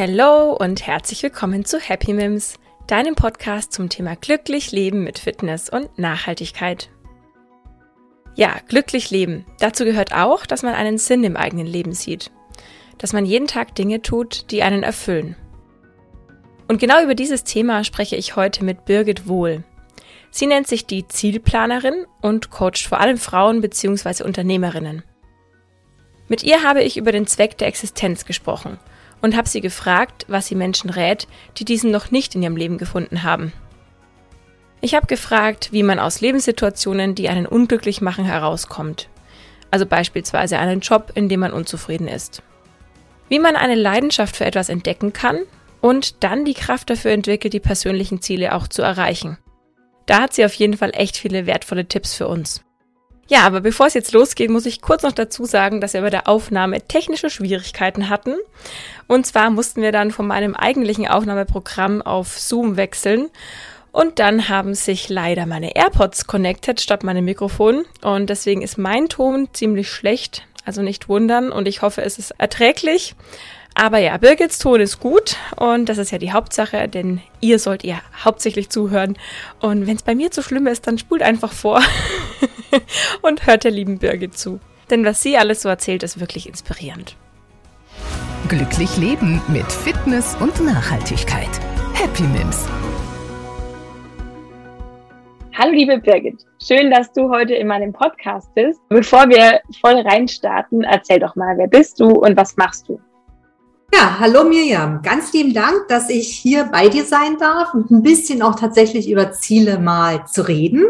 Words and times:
Hallo 0.00 0.54
und 0.54 0.86
herzlich 0.86 1.22
willkommen 1.22 1.66
zu 1.66 1.78
Happy 1.78 2.14
Mims, 2.14 2.54
deinem 2.86 3.14
Podcast 3.14 3.70
zum 3.70 3.90
Thema 3.90 4.16
glücklich 4.16 4.72
leben 4.72 5.04
mit 5.04 5.18
Fitness 5.18 5.68
und 5.68 5.98
Nachhaltigkeit. 5.98 6.88
Ja, 8.34 8.56
glücklich 8.66 9.10
leben. 9.10 9.44
Dazu 9.58 9.84
gehört 9.84 10.14
auch, 10.14 10.46
dass 10.46 10.62
man 10.62 10.72
einen 10.72 10.96
Sinn 10.96 11.22
im 11.22 11.36
eigenen 11.36 11.66
Leben 11.66 11.92
sieht. 11.92 12.30
Dass 12.96 13.12
man 13.12 13.26
jeden 13.26 13.46
Tag 13.46 13.74
Dinge 13.74 14.00
tut, 14.00 14.50
die 14.50 14.62
einen 14.62 14.84
erfüllen. 14.84 15.36
Und 16.66 16.80
genau 16.80 17.02
über 17.02 17.14
dieses 17.14 17.44
Thema 17.44 17.84
spreche 17.84 18.16
ich 18.16 18.36
heute 18.36 18.64
mit 18.64 18.86
Birgit 18.86 19.28
Wohl. 19.28 19.64
Sie 20.30 20.46
nennt 20.46 20.66
sich 20.66 20.86
die 20.86 21.08
Zielplanerin 21.08 22.06
und 22.22 22.48
coacht 22.48 22.86
vor 22.88 23.00
allem 23.00 23.18
Frauen 23.18 23.60
bzw. 23.60 24.24
Unternehmerinnen. 24.24 25.02
Mit 26.26 26.42
ihr 26.42 26.62
habe 26.62 26.82
ich 26.82 26.96
über 26.96 27.12
den 27.12 27.26
Zweck 27.26 27.58
der 27.58 27.68
Existenz 27.68 28.24
gesprochen 28.24 28.78
und 29.22 29.36
habe 29.36 29.48
sie 29.48 29.60
gefragt, 29.60 30.24
was 30.28 30.46
sie 30.46 30.54
Menschen 30.54 30.90
rät, 30.90 31.26
die 31.56 31.64
diesen 31.64 31.90
noch 31.90 32.10
nicht 32.10 32.34
in 32.34 32.42
ihrem 32.42 32.56
Leben 32.56 32.78
gefunden 32.78 33.22
haben. 33.22 33.52
Ich 34.80 34.94
habe 34.94 35.06
gefragt, 35.06 35.70
wie 35.72 35.82
man 35.82 35.98
aus 35.98 36.20
Lebenssituationen, 36.20 37.14
die 37.14 37.28
einen 37.28 37.46
unglücklich 37.46 38.00
machen, 38.00 38.24
herauskommt. 38.24 39.08
Also 39.70 39.86
beispielsweise 39.86 40.58
einen 40.58 40.80
Job, 40.80 41.12
in 41.14 41.28
dem 41.28 41.40
man 41.40 41.52
unzufrieden 41.52 42.08
ist. 42.08 42.42
Wie 43.28 43.38
man 43.38 43.56
eine 43.56 43.74
Leidenschaft 43.74 44.36
für 44.36 44.46
etwas 44.46 44.68
entdecken 44.68 45.12
kann 45.12 45.40
und 45.80 46.24
dann 46.24 46.44
die 46.44 46.54
Kraft 46.54 46.90
dafür 46.90 47.12
entwickelt, 47.12 47.52
die 47.52 47.60
persönlichen 47.60 48.22
Ziele 48.22 48.54
auch 48.54 48.68
zu 48.68 48.82
erreichen. 48.82 49.38
Da 50.06 50.22
hat 50.22 50.32
sie 50.32 50.44
auf 50.44 50.54
jeden 50.54 50.76
Fall 50.76 50.90
echt 50.94 51.16
viele 51.16 51.46
wertvolle 51.46 51.86
Tipps 51.86 52.14
für 52.14 52.26
uns. 52.26 52.62
Ja, 53.30 53.42
aber 53.42 53.60
bevor 53.60 53.86
es 53.86 53.94
jetzt 53.94 54.12
losgeht, 54.12 54.50
muss 54.50 54.66
ich 54.66 54.82
kurz 54.82 55.04
noch 55.04 55.12
dazu 55.12 55.44
sagen, 55.44 55.80
dass 55.80 55.92
wir 55.92 56.00
bei 56.00 56.10
der 56.10 56.26
Aufnahme 56.26 56.80
technische 56.80 57.30
Schwierigkeiten 57.30 58.08
hatten. 58.08 58.34
Und 59.06 59.24
zwar 59.24 59.50
mussten 59.50 59.82
wir 59.82 59.92
dann 59.92 60.10
von 60.10 60.26
meinem 60.26 60.56
eigentlichen 60.56 61.06
Aufnahmeprogramm 61.06 62.02
auf 62.02 62.40
Zoom 62.40 62.76
wechseln. 62.76 63.30
Und 63.92 64.18
dann 64.18 64.48
haben 64.48 64.74
sich 64.74 65.08
leider 65.08 65.46
meine 65.46 65.76
AirPods 65.76 66.26
connected 66.26 66.80
statt 66.80 67.04
meinem 67.04 67.24
Mikrofon. 67.24 67.84
Und 68.02 68.30
deswegen 68.30 68.62
ist 68.62 68.78
mein 68.78 69.08
Ton 69.08 69.46
ziemlich 69.52 69.88
schlecht. 69.88 70.44
Also 70.64 70.82
nicht 70.82 71.08
wundern. 71.08 71.52
Und 71.52 71.68
ich 71.68 71.82
hoffe, 71.82 72.02
es 72.02 72.18
ist 72.18 72.32
erträglich. 72.38 73.14
Aber 73.74 73.98
ja, 73.98 74.16
Birgits 74.16 74.58
Ton 74.58 74.80
ist 74.80 74.98
gut 74.98 75.36
und 75.56 75.88
das 75.88 75.96
ist 75.96 76.10
ja 76.10 76.18
die 76.18 76.32
Hauptsache, 76.32 76.88
denn 76.88 77.20
ihr 77.40 77.58
sollt 77.58 77.84
ihr 77.84 78.00
hauptsächlich 78.24 78.68
zuhören. 78.68 79.16
Und 79.60 79.86
wenn 79.86 79.96
es 79.96 80.02
bei 80.02 80.14
mir 80.14 80.30
zu 80.30 80.42
schlimm 80.42 80.66
ist, 80.66 80.86
dann 80.86 80.98
spult 80.98 81.22
einfach 81.22 81.52
vor 81.52 81.80
und 83.22 83.46
hört 83.46 83.64
der 83.64 83.70
lieben 83.70 83.98
Birgit 83.98 84.36
zu. 84.36 84.60
Denn 84.90 85.04
was 85.04 85.22
sie 85.22 85.36
alles 85.36 85.62
so 85.62 85.68
erzählt, 85.68 86.02
ist 86.02 86.20
wirklich 86.20 86.48
inspirierend. 86.48 87.16
Glücklich 88.48 88.96
leben 88.96 89.40
mit 89.48 89.70
Fitness 89.70 90.36
und 90.40 90.64
Nachhaltigkeit. 90.64 91.50
Happy 91.94 92.24
Mims. 92.24 92.66
Hallo 95.52 95.72
liebe 95.72 95.98
Birgit, 95.98 96.46
schön, 96.66 96.90
dass 96.90 97.12
du 97.12 97.28
heute 97.28 97.54
in 97.54 97.66
meinem 97.66 97.92
Podcast 97.92 98.48
bist. 98.54 98.80
Bevor 98.88 99.28
wir 99.28 99.60
voll 99.80 100.00
reinstarten, 100.00 100.82
erzähl 100.82 101.18
doch 101.18 101.36
mal, 101.36 101.58
wer 101.58 101.68
bist 101.68 102.00
du 102.00 102.06
und 102.06 102.36
was 102.36 102.56
machst 102.56 102.88
du? 102.88 102.98
Ja, 103.92 104.18
hallo 104.20 104.44
Mirjam. 104.44 105.02
Ganz 105.02 105.32
lieben 105.32 105.52
Dank, 105.52 105.88
dass 105.88 106.08
ich 106.08 106.28
hier 106.28 106.64
bei 106.64 106.88
dir 106.88 107.04
sein 107.04 107.36
darf 107.38 107.74
und 107.74 107.90
ein 107.90 108.02
bisschen 108.02 108.40
auch 108.40 108.54
tatsächlich 108.54 109.10
über 109.10 109.32
Ziele 109.32 109.78
mal 109.78 110.24
zu 110.26 110.48
reden. 110.48 110.84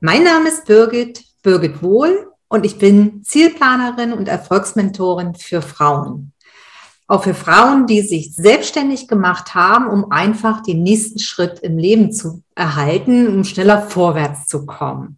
Mein 0.00 0.24
Name 0.24 0.50
ist 0.50 0.66
Birgit, 0.66 1.24
Birgit 1.42 1.82
Wohl 1.82 2.30
und 2.48 2.66
ich 2.66 2.76
bin 2.76 3.22
Zielplanerin 3.24 4.12
und 4.12 4.28
Erfolgsmentorin 4.28 5.34
für 5.34 5.62
Frauen. 5.62 6.32
Auch 7.06 7.24
für 7.24 7.32
Frauen, 7.32 7.86
die 7.86 8.02
sich 8.02 8.34
selbstständig 8.34 9.08
gemacht 9.08 9.54
haben, 9.54 9.88
um 9.88 10.12
einfach 10.12 10.62
den 10.62 10.82
nächsten 10.82 11.18
Schritt 11.18 11.60
im 11.60 11.78
Leben 11.78 12.12
zu 12.12 12.42
erhalten, 12.54 13.26
um 13.26 13.44
schneller 13.44 13.88
vorwärts 13.88 14.46
zu 14.48 14.66
kommen. 14.66 15.16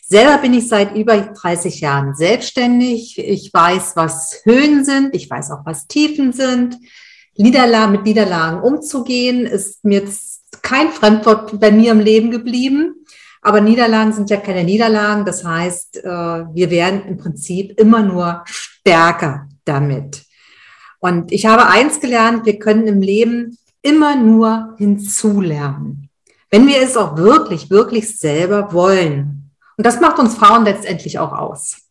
Selber 0.00 0.38
bin 0.38 0.54
ich 0.54 0.66
seit 0.66 0.96
über 0.96 1.18
30 1.18 1.80
Jahren 1.80 2.14
selbstständig. 2.14 3.18
Ich 3.18 3.52
weiß, 3.52 3.96
was 3.96 4.40
Höhen 4.44 4.86
sind. 4.86 5.14
Ich 5.14 5.28
weiß 5.28 5.50
auch, 5.50 5.66
was 5.66 5.88
Tiefen 5.88 6.32
sind. 6.32 6.78
Niederlagen, 7.36 7.92
mit 7.92 8.04
Niederlagen 8.04 8.62
umzugehen, 8.62 9.44
ist 9.44 9.84
mir 9.84 10.00
jetzt 10.00 10.62
kein 10.62 10.90
Fremdwort 10.90 11.60
bei 11.60 11.70
mir 11.70 11.92
im 11.92 12.00
Leben 12.00 12.30
geblieben. 12.30 13.05
Aber 13.46 13.60
Niederlagen 13.60 14.12
sind 14.12 14.28
ja 14.28 14.38
keine 14.38 14.64
Niederlagen. 14.64 15.24
Das 15.24 15.44
heißt, 15.44 15.98
äh, 15.98 16.08
wir 16.08 16.68
werden 16.68 17.06
im 17.06 17.16
Prinzip 17.16 17.78
immer 17.80 18.02
nur 18.02 18.42
stärker 18.44 19.46
damit. 19.64 20.24
Und 20.98 21.30
ich 21.30 21.46
habe 21.46 21.68
eins 21.68 22.00
gelernt, 22.00 22.44
wir 22.44 22.58
können 22.58 22.88
im 22.88 23.00
Leben 23.00 23.56
immer 23.82 24.16
nur 24.16 24.74
hinzulernen. 24.78 26.10
Wenn 26.50 26.66
wir 26.66 26.82
es 26.82 26.96
auch 26.96 27.16
wirklich, 27.16 27.70
wirklich 27.70 28.18
selber 28.18 28.72
wollen. 28.72 29.52
Und 29.76 29.86
das 29.86 30.00
macht 30.00 30.18
uns 30.18 30.34
Frauen 30.34 30.64
letztendlich 30.64 31.20
auch 31.20 31.32
aus. 31.32 31.82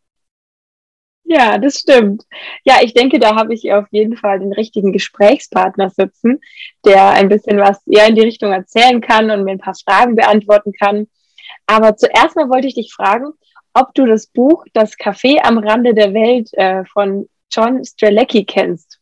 Ja, 1.24 1.58
das 1.58 1.80
stimmt. 1.80 2.24
Ja, 2.66 2.80
ich 2.82 2.94
denke, 2.94 3.18
da 3.18 3.34
habe 3.38 3.54
ich 3.54 3.72
auf 3.72 3.86
jeden 3.92 4.18
Fall 4.18 4.40
den 4.40 4.52
richtigen 4.52 4.92
Gesprächspartner 4.92 5.90
sitzen, 5.90 6.42
der 6.84 7.12
ein 7.12 7.30
bisschen 7.30 7.60
was 7.60 7.80
eher 7.88 8.10
in 8.10 8.16
die 8.16 8.22
Richtung 8.24 8.52
erzählen 8.52 9.00
kann 9.00 9.32
und 9.32 9.46
mir 9.46 9.52
ein 9.52 9.60
paar 9.60 9.74
Fragen 9.74 10.16
beantworten 10.16 10.74
kann. 10.74 11.08
Aber 11.68 11.96
zuerst 11.98 12.36
mal 12.36 12.50
wollte 12.50 12.68
ich 12.68 12.76
dich 12.76 12.94
fragen, 12.94 13.34
ob 13.74 13.94
du 13.94 14.06
das 14.06 14.28
Buch 14.28 14.66
Das 14.74 14.94
Café 14.94 15.42
am 15.44 15.58
Rande 15.58 15.94
der 15.94 16.14
Welt 16.14 16.54
äh, 16.54 16.86
von 16.86 17.28
John 17.52 17.84
Strelecki 17.84 18.46
kennst. 18.46 19.00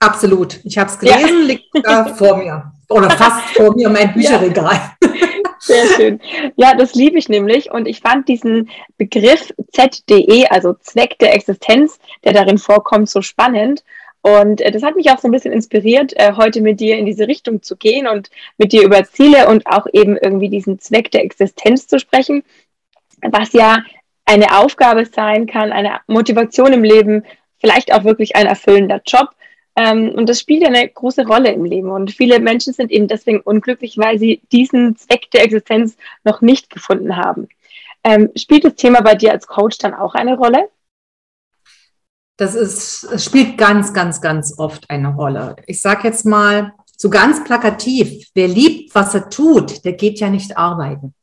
Absolut. 0.00 0.58
Ich 0.64 0.78
habe 0.78 0.90
es 0.90 0.98
gelesen, 0.98 1.40
ja. 1.40 1.46
liegt 1.46 1.66
da 1.82 2.04
vor 2.14 2.36
mir. 2.36 2.72
Oder 2.88 3.10
fast 3.10 3.56
vor 3.56 3.74
mir, 3.74 3.88
mein 3.88 4.12
Bücherregal. 4.12 4.74
Ja. 4.74 4.96
Sehr 5.60 5.86
schön. 5.86 6.20
Ja, 6.56 6.74
das 6.74 6.94
liebe 6.94 7.18
ich 7.18 7.28
nämlich. 7.28 7.70
Und 7.70 7.86
ich 7.86 8.00
fand 8.00 8.28
diesen 8.28 8.68
Begriff 8.98 9.52
ZDE, 9.72 10.50
also 10.50 10.74
Zweck 10.74 11.18
der 11.20 11.34
Existenz, 11.34 12.00
der 12.24 12.32
darin 12.32 12.58
vorkommt, 12.58 13.08
so 13.08 13.22
spannend. 13.22 13.84
Und 14.22 14.60
äh, 14.60 14.70
das 14.70 14.82
hat 14.82 14.96
mich 14.96 15.10
auch 15.10 15.18
so 15.18 15.28
ein 15.28 15.32
bisschen 15.32 15.52
inspiriert, 15.52 16.12
äh, 16.16 16.32
heute 16.36 16.60
mit 16.60 16.80
dir 16.80 16.96
in 16.96 17.06
diese 17.06 17.26
Richtung 17.26 17.62
zu 17.62 17.76
gehen 17.76 18.06
und 18.06 18.30
mit 18.56 18.72
dir 18.72 18.82
über 18.84 19.04
Ziele 19.04 19.48
und 19.48 19.66
auch 19.66 19.86
eben 19.92 20.16
irgendwie 20.16 20.48
diesen 20.48 20.78
Zweck 20.78 21.10
der 21.10 21.24
Existenz 21.24 21.88
zu 21.88 21.98
sprechen, 21.98 22.44
was 23.20 23.52
ja 23.52 23.82
eine 24.24 24.56
Aufgabe 24.56 25.04
sein 25.06 25.46
kann, 25.46 25.72
eine 25.72 26.00
Motivation 26.06 26.72
im 26.72 26.84
Leben, 26.84 27.24
vielleicht 27.58 27.92
auch 27.92 28.04
wirklich 28.04 28.36
ein 28.36 28.46
erfüllender 28.46 29.00
Job. 29.04 29.30
Ähm, 29.74 30.10
und 30.10 30.28
das 30.28 30.38
spielt 30.38 30.64
eine 30.64 30.88
große 30.88 31.26
Rolle 31.26 31.50
im 31.50 31.64
Leben. 31.64 31.90
Und 31.90 32.12
viele 32.12 32.38
Menschen 32.38 32.72
sind 32.72 32.92
eben 32.92 33.08
deswegen 33.08 33.40
unglücklich, 33.40 33.98
weil 33.98 34.18
sie 34.18 34.40
diesen 34.52 34.96
Zweck 34.96 35.30
der 35.32 35.42
Existenz 35.44 35.96
noch 36.24 36.42
nicht 36.42 36.70
gefunden 36.70 37.16
haben. 37.16 37.48
Ähm, 38.04 38.30
spielt 38.36 38.64
das 38.64 38.74
Thema 38.74 39.00
bei 39.00 39.14
dir 39.14 39.32
als 39.32 39.46
Coach 39.46 39.78
dann 39.78 39.94
auch 39.94 40.14
eine 40.14 40.36
Rolle? 40.36 40.68
Das 42.36 42.54
ist, 42.54 43.20
spielt 43.22 43.58
ganz, 43.58 43.92
ganz, 43.92 44.20
ganz 44.20 44.54
oft 44.58 44.88
eine 44.90 45.14
Rolle. 45.14 45.56
Ich 45.66 45.80
sage 45.80 46.08
jetzt 46.08 46.24
mal 46.24 46.72
so 46.96 47.10
ganz 47.10 47.44
plakativ, 47.44 48.28
wer 48.34 48.48
liebt, 48.48 48.94
was 48.94 49.14
er 49.14 49.28
tut, 49.28 49.84
der 49.84 49.92
geht 49.92 50.20
ja 50.20 50.30
nicht 50.30 50.56
arbeiten. 50.56 51.14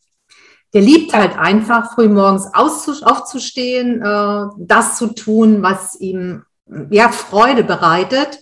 Der 0.73 0.81
liebt 0.81 1.13
halt 1.13 1.37
einfach, 1.37 1.95
früh 1.95 2.07
morgens 2.09 2.47
aufzustehen, 2.53 4.01
äh, 4.01 4.45
das 4.57 4.97
zu 4.97 5.07
tun, 5.07 5.63
was 5.63 5.99
ihm 5.99 6.43
ja, 6.91 7.09
Freude 7.09 7.63
bereitet. 7.63 8.39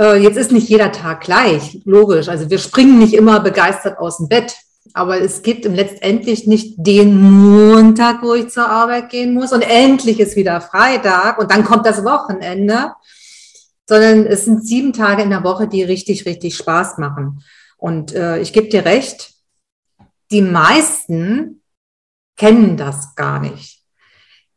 Äh, 0.00 0.22
jetzt 0.22 0.36
ist 0.36 0.52
nicht 0.52 0.68
jeder 0.68 0.90
Tag 0.90 1.20
gleich, 1.20 1.80
logisch. 1.84 2.28
Also 2.28 2.50
wir 2.50 2.58
springen 2.58 2.98
nicht 2.98 3.14
immer 3.14 3.40
begeistert 3.40 3.98
aus 3.98 4.16
dem 4.18 4.28
Bett. 4.28 4.56
Aber 4.94 5.20
es 5.20 5.42
gibt 5.42 5.64
letztendlich 5.64 6.46
nicht 6.46 6.74
den 6.78 7.20
Montag, 7.20 8.22
wo 8.22 8.34
ich 8.34 8.48
zur 8.48 8.68
Arbeit 8.68 9.10
gehen 9.10 9.34
muss 9.34 9.52
und 9.52 9.62
endlich 9.62 10.20
ist 10.20 10.36
wieder 10.36 10.60
Freitag 10.60 11.38
und 11.38 11.50
dann 11.50 11.64
kommt 11.64 11.86
das 11.86 12.04
Wochenende, 12.04 12.92
sondern 13.86 14.26
es 14.26 14.44
sind 14.44 14.66
sieben 14.66 14.92
Tage 14.92 15.22
in 15.22 15.30
der 15.30 15.44
Woche, 15.44 15.68
die 15.68 15.82
richtig, 15.82 16.26
richtig 16.26 16.56
Spaß 16.56 16.98
machen. 16.98 17.42
Und 17.76 18.14
äh, 18.14 18.38
ich 18.40 18.52
gebe 18.52 18.68
dir 18.68 18.84
recht, 18.84 19.32
die 20.30 20.42
meisten 20.42 21.62
kennen 22.36 22.76
das 22.76 23.14
gar 23.14 23.40
nicht. 23.40 23.82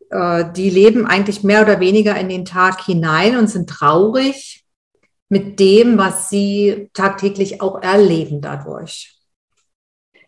Äh, 0.10 0.52
die 0.52 0.70
leben 0.70 1.06
eigentlich 1.06 1.44
mehr 1.44 1.62
oder 1.62 1.80
weniger 1.80 2.18
in 2.20 2.30
den 2.30 2.46
Tag 2.46 2.82
hinein 2.82 3.38
und 3.38 3.48
sind 3.48 3.70
traurig 3.70 4.66
mit 5.30 5.60
dem, 5.60 5.98
was 5.98 6.30
sie 6.30 6.90
tagtäglich 6.94 7.62
auch 7.62 7.82
erleben 7.82 8.42
dadurch. 8.42 9.21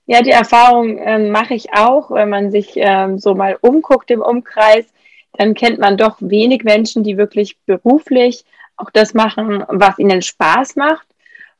Ja, 0.05 0.21
die 0.21 0.31
Erfahrung 0.31 0.97
äh, 0.97 1.17
mache 1.17 1.53
ich 1.53 1.73
auch, 1.73 2.11
wenn 2.11 2.29
man 2.29 2.51
sich 2.51 2.73
ähm, 2.75 3.19
so 3.19 3.35
mal 3.35 3.57
umguckt 3.61 4.11
im 4.11 4.21
Umkreis, 4.21 4.85
dann 5.33 5.53
kennt 5.53 5.79
man 5.79 5.97
doch 5.97 6.17
wenig 6.19 6.63
Menschen, 6.63 7.03
die 7.03 7.17
wirklich 7.17 7.57
beruflich 7.65 8.43
auch 8.75 8.89
das 8.91 9.13
machen, 9.13 9.63
was 9.67 9.99
ihnen 9.99 10.21
Spaß 10.21 10.75
macht. 10.75 11.07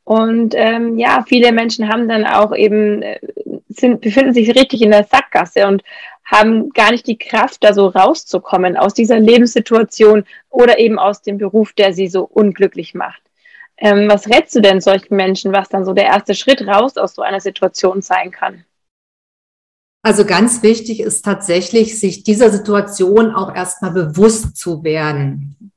Und 0.03 0.53
ähm, 0.57 0.97
ja, 0.97 1.23
viele 1.25 1.53
Menschen 1.53 1.87
haben 1.87 2.09
dann 2.09 2.25
auch 2.25 2.53
eben, 2.53 3.01
äh, 3.01 3.19
sind, 3.69 4.01
befinden 4.01 4.33
sich 4.33 4.49
richtig 4.49 4.81
in 4.81 4.91
der 4.91 5.05
Sackgasse 5.05 5.65
und 5.67 5.81
haben 6.25 6.69
gar 6.71 6.91
nicht 6.91 7.07
die 7.07 7.17
Kraft, 7.17 7.63
da 7.63 7.73
so 7.73 7.87
rauszukommen 7.87 8.75
aus 8.75 8.93
dieser 8.93 9.19
Lebenssituation 9.19 10.25
oder 10.49 10.79
eben 10.79 10.99
aus 10.99 11.21
dem 11.21 11.37
Beruf, 11.37 11.73
der 11.73 11.93
sie 11.93 12.07
so 12.07 12.23
unglücklich 12.23 12.93
macht. 12.93 13.22
Ähm, 13.77 14.07
was 14.09 14.27
rätst 14.27 14.55
du 14.55 14.61
denn 14.61 14.81
solchen 14.81 15.15
Menschen, 15.15 15.51
was 15.51 15.69
dann 15.69 15.85
so 15.85 15.93
der 15.93 16.05
erste 16.05 16.35
Schritt 16.35 16.65
raus 16.65 16.97
aus 16.97 17.15
so 17.15 17.21
einer 17.21 17.39
Situation 17.39 18.01
sein 18.01 18.31
kann? 18.31 18.63
Also 20.03 20.25
ganz 20.25 20.61
wichtig 20.63 20.99
ist 20.99 21.23
tatsächlich, 21.23 21.99
sich 21.99 22.23
dieser 22.23 22.49
Situation 22.49 23.33
auch 23.33 23.55
erstmal 23.55 23.91
bewusst 23.91 24.57
zu 24.57 24.83
werden. 24.83 25.71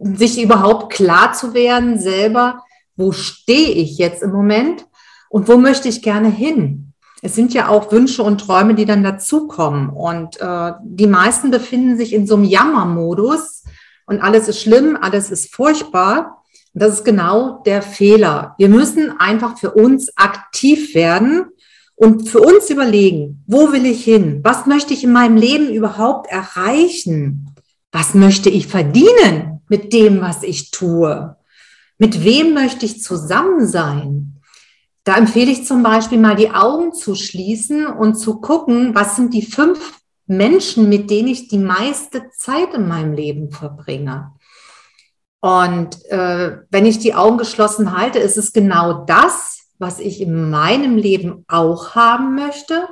Sich 0.00 0.42
überhaupt 0.42 0.92
klar 0.92 1.32
zu 1.32 1.54
werden 1.54 1.98
selber, 1.98 2.64
wo 2.96 3.12
stehe 3.12 3.70
ich 3.70 3.96
jetzt 3.96 4.22
im 4.22 4.32
Moment 4.32 4.86
und 5.28 5.48
wo 5.48 5.56
möchte 5.56 5.88
ich 5.88 6.02
gerne 6.02 6.28
hin? 6.28 6.92
Es 7.22 7.34
sind 7.34 7.54
ja 7.54 7.68
auch 7.68 7.90
Wünsche 7.90 8.22
und 8.22 8.38
Träume, 8.38 8.74
die 8.74 8.84
dann 8.84 9.02
dazukommen. 9.02 9.88
Und 9.90 10.40
äh, 10.40 10.72
die 10.82 11.06
meisten 11.06 11.50
befinden 11.50 11.96
sich 11.96 12.12
in 12.12 12.26
so 12.26 12.36
einem 12.36 12.44
Jammermodus 12.44 13.64
und 14.06 14.20
alles 14.20 14.48
ist 14.48 14.62
schlimm, 14.62 14.96
alles 15.00 15.30
ist 15.30 15.54
furchtbar. 15.54 16.42
Das 16.74 16.94
ist 16.94 17.04
genau 17.04 17.62
der 17.64 17.82
Fehler. 17.82 18.54
Wir 18.58 18.68
müssen 18.68 19.18
einfach 19.18 19.58
für 19.58 19.72
uns 19.72 20.16
aktiv 20.16 20.94
werden 20.94 21.46
und 21.96 22.28
für 22.28 22.40
uns 22.40 22.70
überlegen, 22.70 23.42
wo 23.46 23.72
will 23.72 23.84
ich 23.86 24.04
hin? 24.04 24.40
Was 24.44 24.66
möchte 24.66 24.94
ich 24.94 25.02
in 25.02 25.12
meinem 25.12 25.36
Leben 25.36 25.70
überhaupt 25.70 26.30
erreichen? 26.30 27.54
Was 27.90 28.14
möchte 28.14 28.50
ich 28.50 28.66
verdienen 28.66 29.60
mit 29.68 29.92
dem, 29.92 30.20
was 30.20 30.42
ich 30.42 30.70
tue? 30.70 31.36
Mit 31.98 32.22
wem 32.22 32.54
möchte 32.54 32.86
ich 32.86 33.02
zusammen 33.02 33.66
sein? 33.66 34.40
Da 35.02 35.16
empfehle 35.16 35.50
ich 35.50 35.64
zum 35.64 35.82
Beispiel 35.82 36.18
mal 36.18 36.36
die 36.36 36.50
Augen 36.50 36.92
zu 36.92 37.14
schließen 37.14 37.86
und 37.86 38.16
zu 38.16 38.40
gucken, 38.40 38.94
was 38.94 39.16
sind 39.16 39.32
die 39.32 39.42
fünf 39.42 39.98
Menschen, 40.26 40.88
mit 40.88 41.10
denen 41.10 41.28
ich 41.28 41.48
die 41.48 41.58
meiste 41.58 42.28
Zeit 42.36 42.74
in 42.74 42.86
meinem 42.86 43.14
Leben 43.14 43.50
verbringe. 43.50 44.32
Und 45.40 46.04
äh, 46.10 46.58
wenn 46.70 46.86
ich 46.86 46.98
die 46.98 47.14
Augen 47.14 47.38
geschlossen 47.38 47.96
halte, 47.96 48.18
ist 48.18 48.36
es 48.36 48.52
genau 48.52 49.04
das, 49.04 49.60
was 49.78 50.00
ich 50.00 50.20
in 50.20 50.50
meinem 50.50 50.96
Leben 50.96 51.44
auch 51.48 51.94
haben 51.94 52.34
möchte? 52.34 52.88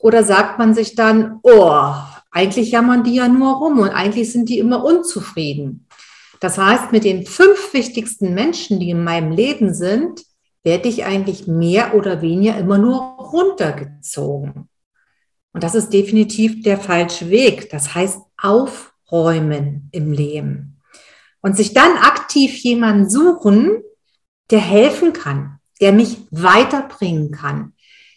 Oder 0.00 0.22
sagt 0.22 0.58
man 0.58 0.74
sich 0.74 0.94
dann, 0.94 1.40
oh, 1.42 1.92
eigentlich 2.30 2.70
jammern 2.70 3.04
die 3.04 3.14
ja 3.14 3.28
nur 3.28 3.56
rum 3.56 3.78
und 3.78 3.90
eigentlich 3.90 4.30
sind 4.30 4.48
die 4.48 4.58
immer 4.58 4.84
unzufrieden. 4.84 5.86
Das 6.40 6.58
heißt, 6.58 6.92
mit 6.92 7.04
den 7.04 7.26
fünf 7.26 7.72
wichtigsten 7.72 8.34
Menschen, 8.34 8.78
die 8.80 8.90
in 8.90 9.02
meinem 9.02 9.32
Leben 9.32 9.72
sind, 9.72 10.22
werde 10.62 10.88
ich 10.88 11.04
eigentlich 11.04 11.46
mehr 11.46 11.94
oder 11.94 12.22
weniger 12.22 12.58
immer 12.58 12.76
nur 12.78 12.98
runtergezogen. 12.98 14.68
Und 15.52 15.62
das 15.62 15.74
ist 15.74 15.92
definitiv 15.92 16.62
der 16.62 16.78
falsche 16.78 17.30
Weg. 17.30 17.70
Das 17.70 17.94
heißt, 17.94 18.20
aufräumen 18.36 19.88
im 19.92 20.12
Leben. 20.12 20.73
Und 21.44 21.58
sich 21.58 21.74
dann 21.74 21.98
aktiv 21.98 22.56
jemanden 22.62 23.10
suchen, 23.10 23.82
der 24.50 24.60
helfen 24.60 25.12
kann, 25.12 25.58
der 25.78 25.92
mich 25.92 26.16
weiterbringen 26.30 27.32
kann, 27.32 27.74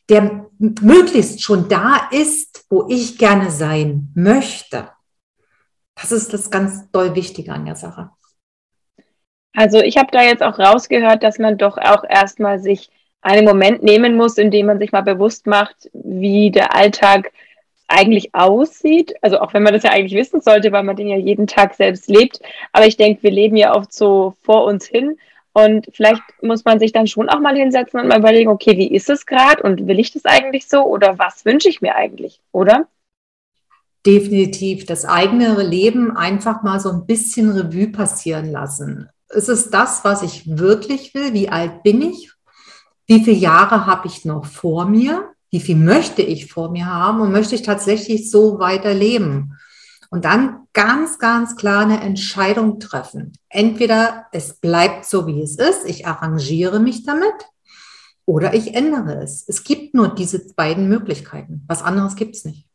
der 0.08 0.46
möglichst 0.60 1.44
schon 1.44 1.68
da 1.68 2.08
ist, 2.12 2.64
wo 2.70 2.88
ich 2.88 3.18
gerne 3.18 3.52
sein 3.52 4.14
möchte. 4.16 4.88
Das 5.96 6.14
ist 6.14 6.32
das 6.34 6.50
ganz 6.50 6.90
doll 6.92 7.16
Wichtige 7.16 7.52
an 7.52 7.66
der 7.66 7.76
Sache. 7.76 8.12
Also 9.54 9.80
ich 9.80 9.98
habe 9.98 10.08
da 10.14 10.22
jetzt 10.24 10.42
auch 10.42 10.58
rausgehört, 10.58 11.22
dass 11.22 11.38
man 11.38 11.58
doch 11.58 11.78
auch 11.78 12.06
erstmal 12.08 12.60
sich 12.60 12.90
einen 13.20 13.44
Moment 13.44 13.84
nehmen 13.84 14.16
muss, 14.16 14.38
in 14.38 14.52
dem 14.52 14.68
man 14.68 14.80
sich 14.80 14.94
mal 14.94 15.02
bewusst 15.02 15.48
macht, 15.48 15.90
wie 15.92 16.50
der 16.50 16.74
Alltag 16.74 17.34
eigentlich 17.88 18.34
aussieht. 18.34 19.14
Also 19.22 19.40
auch 19.40 19.54
wenn 19.54 19.64
man 19.64 19.74
das 19.74 19.84
ja 19.84 19.92
eigentlich 19.92 20.20
wissen 20.20 20.42
sollte, 20.42 20.72
weil 20.72 20.84
man 20.84 20.96
den 20.96 21.08
ja 21.08 21.18
jeden 21.18 21.48
Tag 21.48 21.74
selbst 21.74 22.10
lebt. 22.10 22.40
Aber 22.74 22.86
ich 22.86 22.98
denke, 22.98 23.24
wir 23.24 23.32
leben 23.32 23.56
ja 23.56 23.76
oft 23.76 23.94
so 23.94 24.36
vor 24.42 24.66
uns 24.66 24.86
hin 24.86 25.18
und 25.58 25.88
vielleicht 25.92 26.22
muss 26.44 26.66
man 26.66 26.78
sich 26.78 26.92
dann 26.92 27.08
schon 27.08 27.30
auch 27.30 27.40
mal 27.40 27.56
hinsetzen 27.56 28.00
und 28.00 28.08
mal 28.08 28.20
überlegen, 28.20 28.52
okay, 28.52 28.78
wie 28.78 28.94
ist 28.94 29.10
es 29.10 29.26
gerade 29.26 29.64
und 29.64 29.88
will 29.88 30.00
ich 30.00 30.12
das 30.12 30.26
eigentlich 30.26 30.68
so 30.68 30.84
oder 30.84 31.18
was 31.18 31.46
wünsche 31.46 31.68
ich 31.68 31.82
mir 31.82 31.96
eigentlich, 31.96 32.42
oder? 32.52 32.88
Definitiv 34.06 34.86
das 34.86 35.04
eigene 35.06 35.64
Leben 35.64 36.16
einfach 36.16 36.62
mal 36.62 36.80
so 36.80 36.92
ein 36.92 37.08
bisschen 37.08 37.50
Revue 37.50 37.88
passieren 37.88 38.52
lassen. 38.52 39.10
Ist 39.30 39.50
es 39.50 39.72
das, 39.72 40.06
was 40.06 40.22
ich 40.22 40.60
wirklich 40.60 41.16
will? 41.16 41.34
Wie 41.34 41.50
alt 41.50 41.82
bin 41.82 42.04
ich? 42.04 42.32
Wie 43.08 43.24
viele 43.24 43.38
Jahre 43.38 43.88
habe 43.88 44.08
ich 44.08 44.26
noch 44.26 44.46
vor 44.46 44.86
mir? 44.86 45.34
Wie 45.50 45.60
viel 45.60 45.76
möchte 45.76 46.22
ich 46.22 46.52
vor 46.52 46.72
mir 46.72 46.86
haben 46.86 47.22
und 47.22 47.32
möchte 47.32 47.56
ich 47.56 47.62
tatsächlich 47.62 48.30
so 48.30 48.60
weiterleben? 48.60 49.58
Und 50.10 50.26
dann 50.26 50.68
ganz, 50.74 51.20
ganz 51.20 51.56
klar 51.56 51.82
eine 51.82 52.02
Entscheidung 52.02 52.80
treffen. 52.80 53.34
Entweder 53.50 54.28
es 54.32 54.60
bleibt 54.60 55.06
so, 55.06 55.28
wie 55.28 55.42
es 55.42 55.58
ist, 55.58 55.86
ich 55.86 56.08
arrangiere 56.08 56.80
mich 56.80 57.04
damit, 57.04 57.34
oder 58.28 58.54
ich 58.54 58.76
ändere 58.76 59.24
es. 59.24 59.48
Es 59.48 59.64
gibt 59.64 59.94
nur 59.94 60.10
diese 60.10 60.54
beiden 60.54 60.90
Möglichkeiten. 60.90 61.64
Was 61.68 61.82
anderes 61.82 62.16
gibt 62.16 62.36
es 62.36 62.44
nicht. 62.44 62.68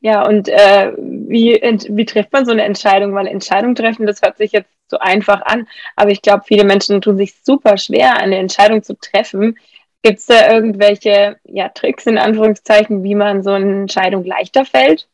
Ja, 0.00 0.26
und 0.26 0.48
äh, 0.48 0.92
wie, 0.96 1.60
wie 1.90 2.04
trifft 2.06 2.32
man 2.32 2.46
so 2.46 2.52
eine 2.52 2.62
Entscheidung? 2.62 3.12
Weil 3.12 3.26
Entscheidung 3.26 3.74
treffen, 3.74 4.06
das 4.06 4.22
hört 4.22 4.38
sich 4.38 4.52
jetzt 4.52 4.70
so 4.88 4.98
einfach 4.98 5.42
an, 5.42 5.68
aber 5.94 6.10
ich 6.10 6.22
glaube, 6.22 6.44
viele 6.46 6.64
Menschen 6.64 7.00
tun 7.00 7.18
sich 7.18 7.34
super 7.44 7.76
schwer, 7.76 8.16
eine 8.16 8.38
Entscheidung 8.38 8.82
zu 8.82 8.94
treffen. 8.94 9.56
Gibt 10.02 10.18
es 10.18 10.26
da 10.26 10.50
irgendwelche 10.50 11.38
ja, 11.44 11.68
Tricks 11.68 12.06
in 12.06 12.16
Anführungszeichen, 12.16 13.02
wie 13.02 13.14
man 13.14 13.42
so 13.42 13.50
eine 13.50 13.82
Entscheidung 13.82 14.24
leichter 14.24 14.64
fällt? 14.64 15.08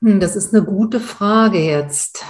Hm, 0.00 0.18
das 0.18 0.36
ist 0.36 0.54
eine 0.54 0.64
gute 0.64 0.98
Frage 0.98 1.58
jetzt. 1.58 2.24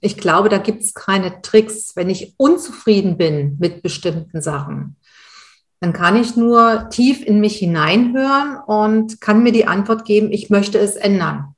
Ich 0.00 0.16
glaube, 0.16 0.48
da 0.48 0.58
gibt 0.58 0.82
es 0.82 0.94
keine 0.94 1.42
Tricks. 1.42 1.96
Wenn 1.96 2.10
ich 2.10 2.34
unzufrieden 2.36 3.16
bin 3.16 3.56
mit 3.58 3.82
bestimmten 3.82 4.40
Sachen, 4.40 4.96
dann 5.80 5.92
kann 5.92 6.16
ich 6.16 6.36
nur 6.36 6.88
tief 6.90 7.24
in 7.24 7.40
mich 7.40 7.56
hineinhören 7.56 8.58
und 8.66 9.20
kann 9.20 9.42
mir 9.42 9.52
die 9.52 9.66
Antwort 9.66 10.04
geben, 10.04 10.30
ich 10.32 10.50
möchte 10.50 10.78
es 10.78 10.96
ändern. 10.96 11.54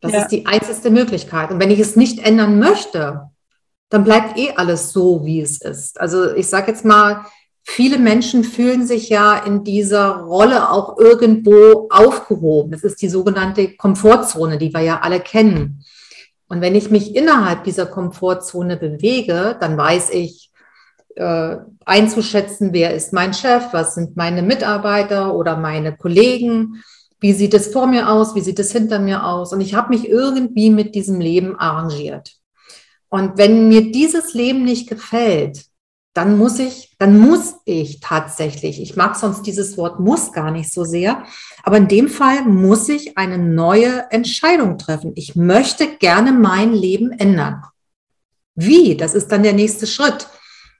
Das 0.00 0.12
ja. 0.12 0.22
ist 0.22 0.28
die 0.28 0.46
einzige 0.46 0.90
Möglichkeit. 0.90 1.50
Und 1.50 1.60
wenn 1.60 1.70
ich 1.70 1.78
es 1.78 1.96
nicht 1.96 2.20
ändern 2.20 2.58
möchte, 2.58 3.30
dann 3.88 4.04
bleibt 4.04 4.38
eh 4.38 4.52
alles 4.52 4.92
so, 4.92 5.24
wie 5.24 5.40
es 5.40 5.60
ist. 5.60 6.00
Also 6.00 6.34
ich 6.34 6.46
sage 6.46 6.70
jetzt 6.70 6.84
mal, 6.84 7.26
viele 7.62 7.98
Menschen 7.98 8.44
fühlen 8.44 8.86
sich 8.86 9.08
ja 9.08 9.36
in 9.38 9.64
dieser 9.64 10.22
Rolle 10.22 10.70
auch 10.70 10.98
irgendwo 10.98 11.88
aufgehoben. 11.90 12.72
Das 12.72 12.84
ist 12.84 13.00
die 13.02 13.08
sogenannte 13.08 13.76
Komfortzone, 13.76 14.58
die 14.58 14.72
wir 14.72 14.80
ja 14.80 15.00
alle 15.00 15.20
kennen. 15.20 15.84
Und 16.48 16.60
wenn 16.60 16.74
ich 16.74 16.90
mich 16.90 17.14
innerhalb 17.14 17.64
dieser 17.64 17.86
Komfortzone 17.86 18.76
bewege, 18.76 19.56
dann 19.60 19.76
weiß 19.76 20.10
ich 20.10 20.50
äh, 21.14 21.56
einzuschätzen, 21.84 22.72
wer 22.72 22.94
ist 22.94 23.12
mein 23.12 23.34
Chef, 23.34 23.72
was 23.72 23.94
sind 23.94 24.16
meine 24.16 24.42
Mitarbeiter 24.42 25.34
oder 25.34 25.56
meine 25.56 25.96
Kollegen, 25.96 26.82
wie 27.20 27.32
sieht 27.34 27.54
es 27.54 27.72
vor 27.72 27.86
mir 27.86 28.10
aus, 28.10 28.34
wie 28.34 28.40
sieht 28.40 28.58
es 28.58 28.72
hinter 28.72 28.98
mir 28.98 29.26
aus. 29.26 29.52
Und 29.52 29.60
ich 29.60 29.74
habe 29.74 29.90
mich 29.90 30.08
irgendwie 30.08 30.70
mit 30.70 30.94
diesem 30.94 31.20
Leben 31.20 31.56
arrangiert. 31.56 32.32
Und 33.08 33.38
wenn 33.38 33.68
mir 33.68 33.92
dieses 33.92 34.34
Leben 34.34 34.64
nicht 34.64 34.88
gefällt, 34.88 35.66
dann 36.20 36.36
muss 36.36 36.58
ich, 36.58 36.94
dann 36.98 37.18
muss 37.18 37.54
ich 37.64 38.00
tatsächlich, 38.00 38.82
ich 38.82 38.94
mag 38.94 39.16
sonst 39.16 39.46
dieses 39.46 39.78
Wort 39.78 40.00
muss 40.00 40.32
gar 40.32 40.50
nicht 40.50 40.70
so 40.70 40.84
sehr, 40.84 41.24
aber 41.62 41.78
in 41.78 41.88
dem 41.88 42.08
Fall 42.08 42.42
muss 42.44 42.90
ich 42.90 43.16
eine 43.16 43.38
neue 43.38 44.04
Entscheidung 44.10 44.76
treffen. 44.76 45.12
Ich 45.14 45.34
möchte 45.34 45.96
gerne 45.96 46.32
mein 46.32 46.74
Leben 46.74 47.10
ändern. 47.12 47.62
Wie? 48.54 48.98
Das 48.98 49.14
ist 49.14 49.32
dann 49.32 49.42
der 49.42 49.54
nächste 49.54 49.86
Schritt. 49.86 50.28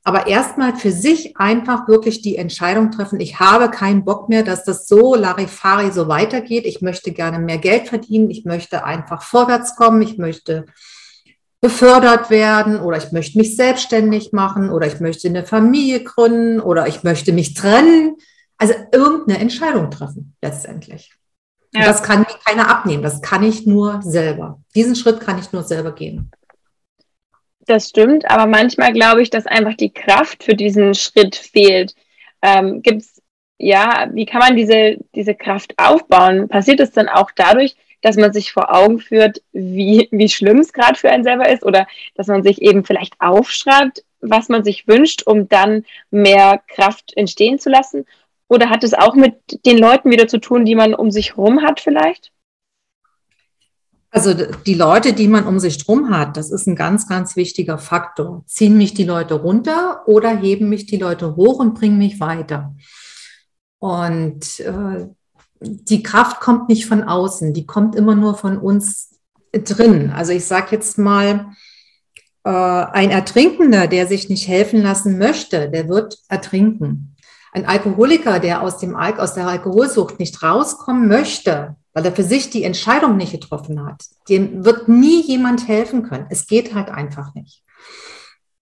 Aber 0.04 0.26
erstmal 0.26 0.76
für 0.76 0.92
sich 0.92 1.38
einfach 1.38 1.88
wirklich 1.88 2.20
die 2.20 2.36
Entscheidung 2.36 2.90
treffen. 2.90 3.18
Ich 3.18 3.40
habe 3.40 3.70
keinen 3.70 4.04
Bock 4.04 4.28
mehr, 4.28 4.42
dass 4.42 4.64
das 4.64 4.88
so 4.88 5.14
Larifari 5.14 5.90
so 5.90 6.06
weitergeht. 6.06 6.66
Ich 6.66 6.82
möchte 6.82 7.12
gerne 7.12 7.38
mehr 7.38 7.58
Geld 7.58 7.88
verdienen. 7.88 8.28
Ich 8.28 8.44
möchte 8.44 8.84
einfach 8.84 9.22
vorwärts 9.22 9.74
kommen. 9.74 10.02
Ich 10.02 10.18
möchte 10.18 10.66
befördert 11.60 12.30
werden 12.30 12.80
oder 12.80 12.96
ich 12.96 13.12
möchte 13.12 13.36
mich 13.38 13.56
selbstständig 13.56 14.32
machen 14.32 14.70
oder 14.70 14.86
ich 14.86 15.00
möchte 15.00 15.28
eine 15.28 15.44
Familie 15.44 16.02
gründen 16.02 16.60
oder 16.60 16.86
ich 16.86 17.02
möchte 17.02 17.32
mich 17.32 17.54
trennen. 17.54 18.16
Also 18.56 18.74
irgendeine 18.92 19.38
Entscheidung 19.38 19.90
treffen 19.90 20.36
letztendlich. 20.42 21.12
Ja. 21.72 21.84
das 21.84 22.02
kann 22.02 22.20
mir 22.20 22.26
keiner 22.44 22.68
abnehmen. 22.68 23.02
Das 23.02 23.22
kann 23.22 23.42
ich 23.42 23.66
nur 23.66 24.02
selber. 24.02 24.60
Diesen 24.74 24.96
Schritt 24.96 25.20
kann 25.20 25.38
ich 25.38 25.52
nur 25.52 25.62
selber 25.62 25.92
gehen. 25.92 26.30
Das 27.66 27.88
stimmt, 27.88 28.28
aber 28.28 28.46
manchmal 28.46 28.92
glaube 28.92 29.22
ich, 29.22 29.30
dass 29.30 29.46
einfach 29.46 29.74
die 29.74 29.92
Kraft 29.92 30.42
für 30.42 30.54
diesen 30.54 30.94
Schritt 30.94 31.36
fehlt. 31.36 31.94
Ähm, 32.42 32.82
Gibt 32.82 33.02
es, 33.02 33.22
ja, 33.58 34.08
wie 34.12 34.26
kann 34.26 34.40
man 34.40 34.56
diese, 34.56 34.96
diese 35.14 35.34
Kraft 35.34 35.74
aufbauen? 35.76 36.48
Passiert 36.48 36.80
es 36.80 36.90
dann 36.90 37.08
auch 37.08 37.30
dadurch, 37.36 37.76
dass 38.02 38.16
man 38.16 38.32
sich 38.32 38.52
vor 38.52 38.74
Augen 38.74 38.98
führt, 38.98 39.42
wie, 39.52 40.08
wie 40.10 40.28
schlimm 40.28 40.58
es 40.58 40.72
gerade 40.72 40.98
für 40.98 41.10
einen 41.10 41.24
selber 41.24 41.48
ist 41.48 41.64
oder 41.64 41.86
dass 42.14 42.26
man 42.26 42.42
sich 42.42 42.62
eben 42.62 42.84
vielleicht 42.84 43.14
aufschreibt, 43.20 44.04
was 44.20 44.48
man 44.48 44.64
sich 44.64 44.86
wünscht, 44.86 45.22
um 45.26 45.48
dann 45.48 45.84
mehr 46.10 46.60
Kraft 46.68 47.12
entstehen 47.16 47.58
zu 47.58 47.70
lassen? 47.70 48.06
Oder 48.48 48.68
hat 48.68 48.84
es 48.84 48.94
auch 48.94 49.14
mit 49.14 49.34
den 49.64 49.78
Leuten 49.78 50.10
wieder 50.10 50.26
zu 50.26 50.38
tun, 50.38 50.64
die 50.64 50.74
man 50.74 50.94
um 50.94 51.10
sich 51.10 51.36
herum 51.36 51.62
hat 51.62 51.80
vielleicht? 51.80 52.32
Also 54.12 54.34
die 54.34 54.74
Leute, 54.74 55.12
die 55.12 55.28
man 55.28 55.46
um 55.46 55.60
sich 55.60 55.78
drum 55.78 56.10
hat, 56.10 56.36
das 56.36 56.50
ist 56.50 56.66
ein 56.66 56.74
ganz, 56.74 57.06
ganz 57.06 57.36
wichtiger 57.36 57.78
Faktor. 57.78 58.42
Ziehen 58.46 58.76
mich 58.76 58.92
die 58.92 59.04
Leute 59.04 59.34
runter 59.34 60.02
oder 60.06 60.36
heben 60.36 60.68
mich 60.68 60.86
die 60.86 60.96
Leute 60.96 61.36
hoch 61.36 61.60
und 61.60 61.74
bringen 61.74 61.98
mich 61.98 62.18
weiter? 62.18 62.74
Und 63.78 64.58
äh, 64.60 65.06
die 65.60 66.02
Kraft 66.02 66.40
kommt 66.40 66.68
nicht 66.68 66.86
von 66.86 67.02
außen, 67.02 67.52
die 67.52 67.66
kommt 67.66 67.94
immer 67.94 68.14
nur 68.14 68.36
von 68.36 68.58
uns 68.58 69.18
drin. 69.52 70.10
Also 70.10 70.32
ich 70.32 70.44
sage 70.44 70.68
jetzt 70.72 70.98
mal, 70.98 71.52
äh, 72.44 72.50
ein 72.50 73.10
Ertrinkender, 73.10 73.86
der 73.86 74.06
sich 74.06 74.28
nicht 74.28 74.48
helfen 74.48 74.82
lassen 74.82 75.18
möchte, 75.18 75.70
der 75.70 75.88
wird 75.88 76.18
ertrinken. 76.28 77.16
Ein 77.52 77.66
Alkoholiker, 77.66 78.38
der 78.38 78.62
aus, 78.62 78.78
dem 78.78 78.96
Al 78.96 79.18
aus 79.18 79.34
der 79.34 79.46
Alkoholsucht 79.46 80.18
nicht 80.18 80.42
rauskommen 80.42 81.08
möchte, 81.08 81.76
weil 81.92 82.06
er 82.06 82.12
für 82.12 82.22
sich 82.22 82.50
die 82.50 82.62
Entscheidung 82.62 83.16
nicht 83.16 83.32
getroffen 83.32 83.84
hat. 83.84 84.04
Dem 84.28 84.64
wird 84.64 84.88
nie 84.88 85.20
jemand 85.22 85.66
helfen 85.66 86.04
können. 86.04 86.26
Es 86.30 86.46
geht 86.46 86.74
halt 86.74 86.88
einfach 86.90 87.34
nicht. 87.34 87.64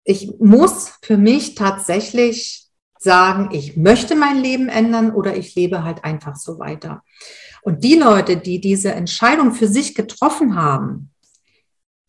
Ich 0.05 0.31
muss 0.39 0.93
für 1.01 1.17
mich 1.17 1.55
tatsächlich 1.55 2.58
sagen, 2.99 3.49
ich 3.51 3.77
möchte 3.77 4.15
mein 4.15 4.37
Leben 4.37 4.67
ändern 4.67 5.11
oder 5.11 5.35
ich 5.35 5.55
lebe 5.55 5.83
halt 5.83 6.03
einfach 6.03 6.35
so 6.35 6.59
weiter. 6.59 7.01
Und 7.61 7.83
die 7.83 7.95
Leute, 7.95 8.37
die 8.37 8.61
diese 8.61 8.91
Entscheidung 8.91 9.53
für 9.53 9.67
sich 9.67 9.95
getroffen 9.95 10.55
haben, 10.55 11.11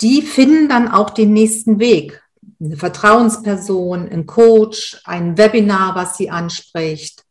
die 0.00 0.22
finden 0.22 0.68
dann 0.68 0.88
auch 0.88 1.10
den 1.10 1.32
nächsten 1.32 1.78
Weg. 1.78 2.22
Eine 2.60 2.76
Vertrauensperson, 2.76 4.08
ein 4.08 4.26
Coach, 4.26 5.00
ein 5.04 5.38
Webinar, 5.38 5.94
was 5.94 6.16
sie 6.16 6.30
anspricht, 6.30 7.24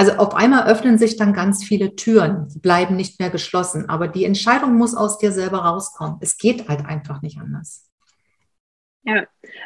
also 0.00 0.12
auf 0.12 0.34
einmal 0.34 0.66
öffnen 0.66 0.96
sich 0.96 1.18
dann 1.18 1.34
ganz 1.34 1.62
viele 1.62 1.94
Türen, 1.94 2.48
die 2.48 2.58
bleiben 2.58 2.96
nicht 2.96 3.20
mehr 3.20 3.28
geschlossen. 3.28 3.90
Aber 3.90 4.08
die 4.08 4.24
Entscheidung 4.24 4.76
muss 4.76 4.94
aus 4.94 5.18
dir 5.18 5.30
selber 5.30 5.58
rauskommen. 5.58 6.16
Es 6.20 6.38
geht 6.38 6.68
halt 6.68 6.86
einfach 6.86 7.20
nicht 7.20 7.38
anders. 7.38 7.89
Ja, 9.04 9.24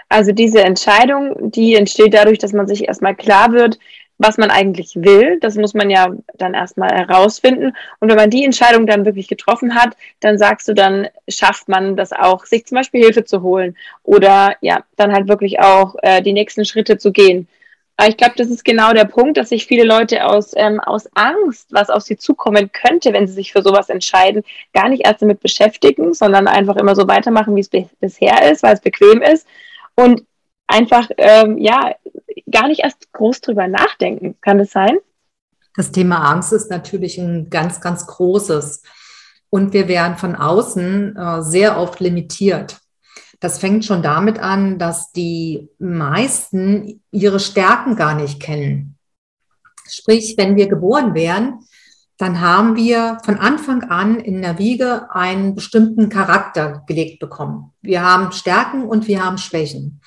also 0.08 0.32
diese 0.32 0.62
Entscheidung, 0.62 1.50
die 1.50 1.74
entsteht 1.74 2.14
dadurch, 2.14 2.38
dass 2.38 2.52
man 2.52 2.66
sich 2.68 2.86
erstmal 2.86 3.16
klar 3.16 3.52
wird, 3.52 3.78
was 4.16 4.38
man 4.38 4.50
eigentlich 4.50 4.94
will. 4.94 5.40
Das 5.40 5.56
muss 5.56 5.74
man 5.74 5.90
ja 5.90 6.14
dann 6.34 6.54
erstmal 6.54 6.90
herausfinden. 6.90 7.72
Und 7.98 8.08
wenn 8.08 8.16
man 8.16 8.30
die 8.30 8.44
Entscheidung 8.44 8.86
dann 8.86 9.04
wirklich 9.04 9.26
getroffen 9.26 9.74
hat, 9.74 9.96
dann 10.20 10.38
sagst 10.38 10.68
du, 10.68 10.74
dann 10.74 11.08
schafft 11.28 11.68
man 11.68 11.96
das 11.96 12.12
auch, 12.12 12.44
sich 12.46 12.64
zum 12.66 12.76
Beispiel 12.76 13.02
Hilfe 13.02 13.24
zu 13.24 13.42
holen 13.42 13.76
oder 14.04 14.56
ja, 14.60 14.84
dann 14.96 15.12
halt 15.12 15.26
wirklich 15.28 15.58
auch 15.60 15.96
äh, 16.02 16.22
die 16.22 16.32
nächsten 16.32 16.64
Schritte 16.64 16.96
zu 16.98 17.10
gehen. 17.10 17.48
Aber 17.96 18.08
ich 18.08 18.16
glaube, 18.16 18.34
das 18.36 18.48
ist 18.48 18.64
genau 18.64 18.92
der 18.92 19.04
Punkt, 19.04 19.36
dass 19.36 19.50
sich 19.50 19.66
viele 19.66 19.84
Leute 19.84 20.26
aus, 20.26 20.52
ähm, 20.56 20.80
aus 20.80 21.08
Angst, 21.14 21.68
was 21.70 21.90
auf 21.90 22.02
sie 22.02 22.16
zukommen 22.16 22.72
könnte, 22.72 23.12
wenn 23.12 23.28
sie 23.28 23.34
sich 23.34 23.52
für 23.52 23.62
sowas 23.62 23.88
entscheiden, 23.88 24.42
gar 24.72 24.88
nicht 24.88 25.06
erst 25.06 25.22
damit 25.22 25.40
beschäftigen, 25.40 26.12
sondern 26.12 26.48
einfach 26.48 26.76
immer 26.76 26.96
so 26.96 27.06
weitermachen, 27.06 27.54
wie 27.54 27.60
es 27.60 27.68
bisher 27.68 28.50
ist, 28.50 28.64
weil 28.64 28.74
es 28.74 28.80
bequem 28.80 29.22
ist. 29.22 29.46
Und 29.94 30.24
einfach, 30.66 31.08
ähm, 31.18 31.58
ja, 31.58 31.94
gar 32.50 32.66
nicht 32.66 32.80
erst 32.80 33.12
groß 33.12 33.40
drüber 33.40 33.68
nachdenken. 33.68 34.36
Kann 34.40 34.58
das 34.58 34.72
sein? 34.72 34.98
Das 35.76 35.92
Thema 35.92 36.18
Angst 36.30 36.52
ist 36.52 36.70
natürlich 36.70 37.18
ein 37.18 37.48
ganz, 37.48 37.80
ganz 37.80 38.06
großes. 38.06 38.82
Und 39.50 39.72
wir 39.72 39.86
werden 39.86 40.16
von 40.16 40.34
außen 40.34 41.16
äh, 41.16 41.42
sehr 41.42 41.78
oft 41.78 42.00
limitiert. 42.00 42.78
Das 43.40 43.58
fängt 43.58 43.84
schon 43.84 44.02
damit 44.02 44.38
an, 44.38 44.78
dass 44.78 45.12
die 45.12 45.68
meisten 45.78 47.02
ihre 47.10 47.40
Stärken 47.40 47.96
gar 47.96 48.14
nicht 48.14 48.40
kennen. 48.40 48.96
Sprich, 49.88 50.34
wenn 50.36 50.56
wir 50.56 50.68
geboren 50.68 51.14
wären, 51.14 51.60
dann 52.16 52.40
haben 52.40 52.76
wir 52.76 53.18
von 53.24 53.38
Anfang 53.38 53.82
an 53.84 54.20
in 54.20 54.40
der 54.40 54.58
Wiege 54.58 55.08
einen 55.10 55.54
bestimmten 55.54 56.08
Charakter 56.08 56.84
gelegt 56.86 57.18
bekommen. 57.18 57.72
Wir 57.82 58.02
haben 58.02 58.32
Stärken 58.32 58.84
und 58.84 59.08
wir 59.08 59.24
haben 59.24 59.38
Schwächen. 59.38 60.00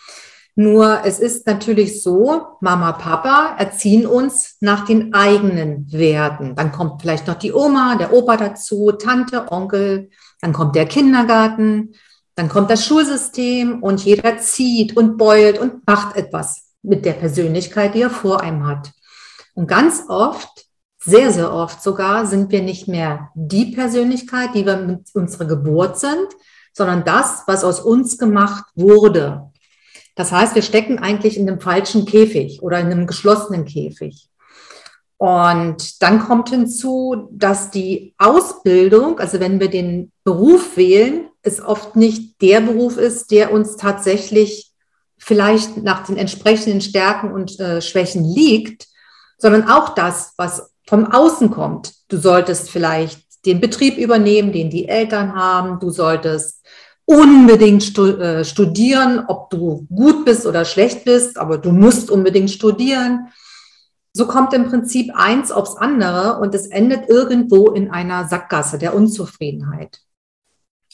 Nur 0.55 1.01
es 1.05 1.19
ist 1.19 1.45
natürlich 1.45 2.01
so, 2.01 2.41
Mama, 2.61 2.93
Papa 2.93 3.55
erziehen 3.59 4.07
uns 4.07 4.57
nach 4.59 4.85
den 4.85 5.13
eigenen 5.13 5.85
Werten. 5.91 6.55
Dann 6.55 6.71
kommt 6.71 7.01
vielleicht 7.01 7.27
noch 7.27 7.35
die 7.35 7.53
Oma, 7.53 7.95
der 7.95 8.11
Opa 8.11 8.37
dazu, 8.37 8.91
Tante, 8.93 9.51
Onkel, 9.51 10.09
dann 10.41 10.53
kommt 10.53 10.75
der 10.75 10.87
Kindergarten, 10.87 11.93
dann 12.37 12.49
kommt 12.49 12.69
das 12.69 12.85
Schulsystem 12.85 13.81
und 13.81 14.05
jeder 14.05 14.37
zieht 14.37 14.95
und 14.95 15.17
beult 15.17 15.57
und 15.57 15.87
macht 15.87 16.15
etwas 16.15 16.67
mit 16.83 17.03
der 17.03 17.13
Persönlichkeit, 17.13 17.95
die 17.95 18.01
er 18.03 18.11
vor 18.11 18.41
einem 18.41 18.67
hat. 18.67 18.91
Und 19.55 19.67
ganz 19.67 20.03
oft, 20.07 20.67
sehr, 21.03 21.31
sehr 21.31 21.51
oft 21.51 21.81
sogar, 21.81 22.27
sind 22.27 22.51
wir 22.51 22.61
nicht 22.61 22.87
mehr 22.87 23.29
die 23.33 23.71
Persönlichkeit, 23.71 24.53
die 24.53 24.67
wir 24.67 24.77
mit 24.77 25.07
unserer 25.15 25.45
Geburt 25.45 25.97
sind, 25.97 26.27
sondern 26.73 27.03
das, 27.03 27.41
was 27.47 27.63
aus 27.63 27.79
uns 27.79 28.19
gemacht 28.19 28.65
wurde. 28.75 29.49
Das 30.13 30.31
heißt, 30.31 30.53
wir 30.53 30.61
stecken 30.61 30.99
eigentlich 30.99 31.39
in 31.39 31.49
einem 31.49 31.59
falschen 31.59 32.05
Käfig 32.05 32.61
oder 32.61 32.79
in 32.79 32.85
einem 32.87 33.07
geschlossenen 33.07 33.65
Käfig. 33.65 34.29
Und 35.17 36.03
dann 36.03 36.19
kommt 36.19 36.49
hinzu, 36.49 37.29
dass 37.31 37.71
die 37.71 38.13
Ausbildung, 38.19 39.17
also 39.17 39.39
wenn 39.39 39.59
wir 39.59 39.71
den 39.71 40.11
Beruf 40.23 40.77
wählen, 40.77 41.29
es 41.47 41.61
oft 41.61 41.95
nicht 41.95 42.41
der 42.41 42.61
Beruf 42.61 42.97
ist, 42.97 43.31
der 43.31 43.51
uns 43.51 43.77
tatsächlich 43.77 44.71
vielleicht 45.17 45.77
nach 45.77 46.05
den 46.05 46.17
entsprechenden 46.17 46.81
Stärken 46.81 47.31
und 47.31 47.59
äh, 47.59 47.81
Schwächen 47.81 48.23
liegt, 48.23 48.87
sondern 49.37 49.67
auch 49.69 49.95
das, 49.95 50.33
was 50.37 50.71
vom 50.87 51.11
Außen 51.11 51.51
kommt. 51.51 51.93
Du 52.07 52.17
solltest 52.17 52.69
vielleicht 52.69 53.45
den 53.45 53.59
Betrieb 53.59 53.97
übernehmen, 53.97 54.51
den 54.51 54.69
die 54.69 54.87
Eltern 54.87 55.35
haben. 55.35 55.79
Du 55.79 55.89
solltest 55.89 56.65
unbedingt 57.05 57.97
äh, 57.97 58.43
studieren, 58.43 59.23
ob 59.27 59.49
du 59.49 59.87
gut 59.93 60.25
bist 60.25 60.45
oder 60.45 60.65
schlecht 60.65 61.05
bist, 61.05 61.37
aber 61.37 61.57
du 61.57 61.71
musst 61.71 62.11
unbedingt 62.11 62.51
studieren. 62.51 63.27
So 64.13 64.27
kommt 64.27 64.53
im 64.53 64.65
Prinzip 64.65 65.11
eins 65.15 65.51
aufs 65.51 65.77
andere 65.77 66.39
und 66.39 66.53
es 66.53 66.67
endet 66.67 67.07
irgendwo 67.09 67.71
in 67.71 67.91
einer 67.91 68.27
Sackgasse 68.27 68.77
der 68.77 68.95
Unzufriedenheit. 68.95 69.99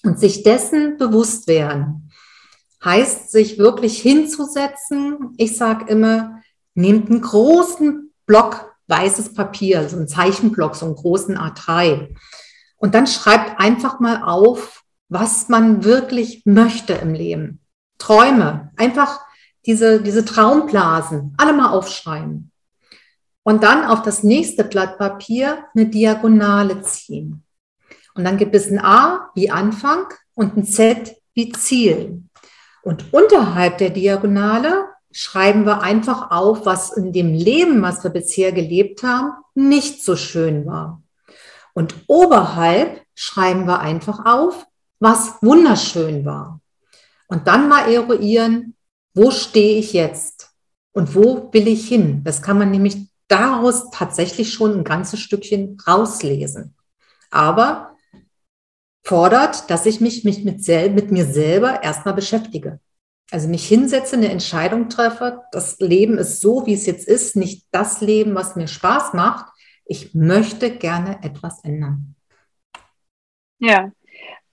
Und 0.03 0.19
sich 0.19 0.43
dessen 0.43 0.97
bewusst 0.97 1.47
werden, 1.47 2.11
heißt 2.83 3.31
sich 3.31 3.57
wirklich 3.57 4.01
hinzusetzen. 4.01 5.33
Ich 5.37 5.57
sage 5.57 5.85
immer, 5.89 6.41
nehmt 6.75 7.09
einen 7.09 7.21
großen 7.21 8.11
Block 8.25 8.73
weißes 8.87 9.33
Papier, 9.33 9.87
so 9.87 9.97
einen 9.97 10.07
Zeichenblock, 10.07 10.75
so 10.75 10.85
einen 10.85 10.95
großen 10.95 11.37
A3. 11.37 12.15
Und 12.77 12.95
dann 12.95 13.07
schreibt 13.07 13.59
einfach 13.59 13.99
mal 13.99 14.23
auf, 14.23 14.83
was 15.09 15.47
man 15.47 15.83
wirklich 15.83 16.43
möchte 16.45 16.93
im 16.93 17.13
Leben. 17.13 17.61
Träume, 17.97 18.71
einfach 18.75 19.21
diese, 19.65 20.01
diese 20.01 20.25
Traumblasen, 20.25 21.33
alle 21.37 21.53
mal 21.53 21.69
aufschreiben. 21.69 22.51
Und 23.43 23.63
dann 23.63 23.85
auf 23.85 24.01
das 24.01 24.23
nächste 24.23 24.63
Blatt 24.63 24.97
Papier 24.97 25.65
eine 25.73 25.85
Diagonale 25.85 26.81
ziehen. 26.81 27.42
Und 28.15 28.23
dann 28.23 28.37
gibt 28.37 28.55
es 28.55 28.69
ein 28.69 28.79
A 28.79 29.31
wie 29.35 29.49
Anfang 29.49 30.05
und 30.35 30.57
ein 30.57 30.65
Z 30.65 31.15
wie 31.33 31.51
Ziel. 31.51 32.23
Und 32.83 33.13
unterhalb 33.13 33.77
der 33.77 33.89
Diagonale 33.89 34.85
schreiben 35.11 35.65
wir 35.65 35.81
einfach 35.81 36.31
auf, 36.31 36.65
was 36.65 36.91
in 36.91 37.13
dem 37.13 37.33
Leben, 37.33 37.81
was 37.81 38.03
wir 38.03 38.11
bisher 38.11 38.51
gelebt 38.51 39.03
haben, 39.03 39.31
nicht 39.55 40.03
so 40.03 40.15
schön 40.15 40.65
war. 40.65 41.01
Und 41.73 41.95
oberhalb 42.07 43.01
schreiben 43.15 43.65
wir 43.65 43.79
einfach 43.79 44.25
auf, 44.25 44.65
was 44.99 45.41
wunderschön 45.41 46.25
war. 46.25 46.59
Und 47.27 47.47
dann 47.47 47.69
mal 47.69 47.91
eruieren, 47.91 48.75
wo 49.13 49.31
stehe 49.31 49.79
ich 49.79 49.93
jetzt 49.93 50.51
und 50.91 51.15
wo 51.15 51.49
will 51.51 51.67
ich 51.67 51.87
hin? 51.87 52.23
Das 52.23 52.41
kann 52.41 52.57
man 52.57 52.71
nämlich 52.71 53.07
daraus 53.27 53.89
tatsächlich 53.91 54.53
schon 54.53 54.79
ein 54.79 54.83
ganzes 54.83 55.19
Stückchen 55.19 55.77
rauslesen. 55.87 56.75
Aber 57.31 57.92
fordert, 59.03 59.69
dass 59.69 59.85
ich 59.85 60.01
mich, 60.01 60.23
mich 60.23 60.43
mit, 60.43 60.67
mit 60.67 61.11
mir 61.11 61.25
selber 61.25 61.83
erstmal 61.83 62.13
beschäftige. 62.13 62.79
Also 63.31 63.47
mich 63.47 63.67
hinsetze, 63.67 64.15
eine 64.15 64.29
Entscheidung 64.29 64.89
treffe. 64.89 65.41
Das 65.51 65.79
Leben 65.79 66.17
ist 66.17 66.39
so, 66.39 66.65
wie 66.65 66.73
es 66.73 66.85
jetzt 66.85 67.07
ist, 67.07 67.35
nicht 67.35 67.65
das 67.71 68.01
Leben, 68.01 68.35
was 68.35 68.55
mir 68.55 68.67
Spaß 68.67 69.13
macht. 69.13 69.45
Ich 69.85 70.13
möchte 70.13 70.71
gerne 70.71 71.19
etwas 71.23 71.63
ändern. 71.63 72.15
Ja, 73.59 73.91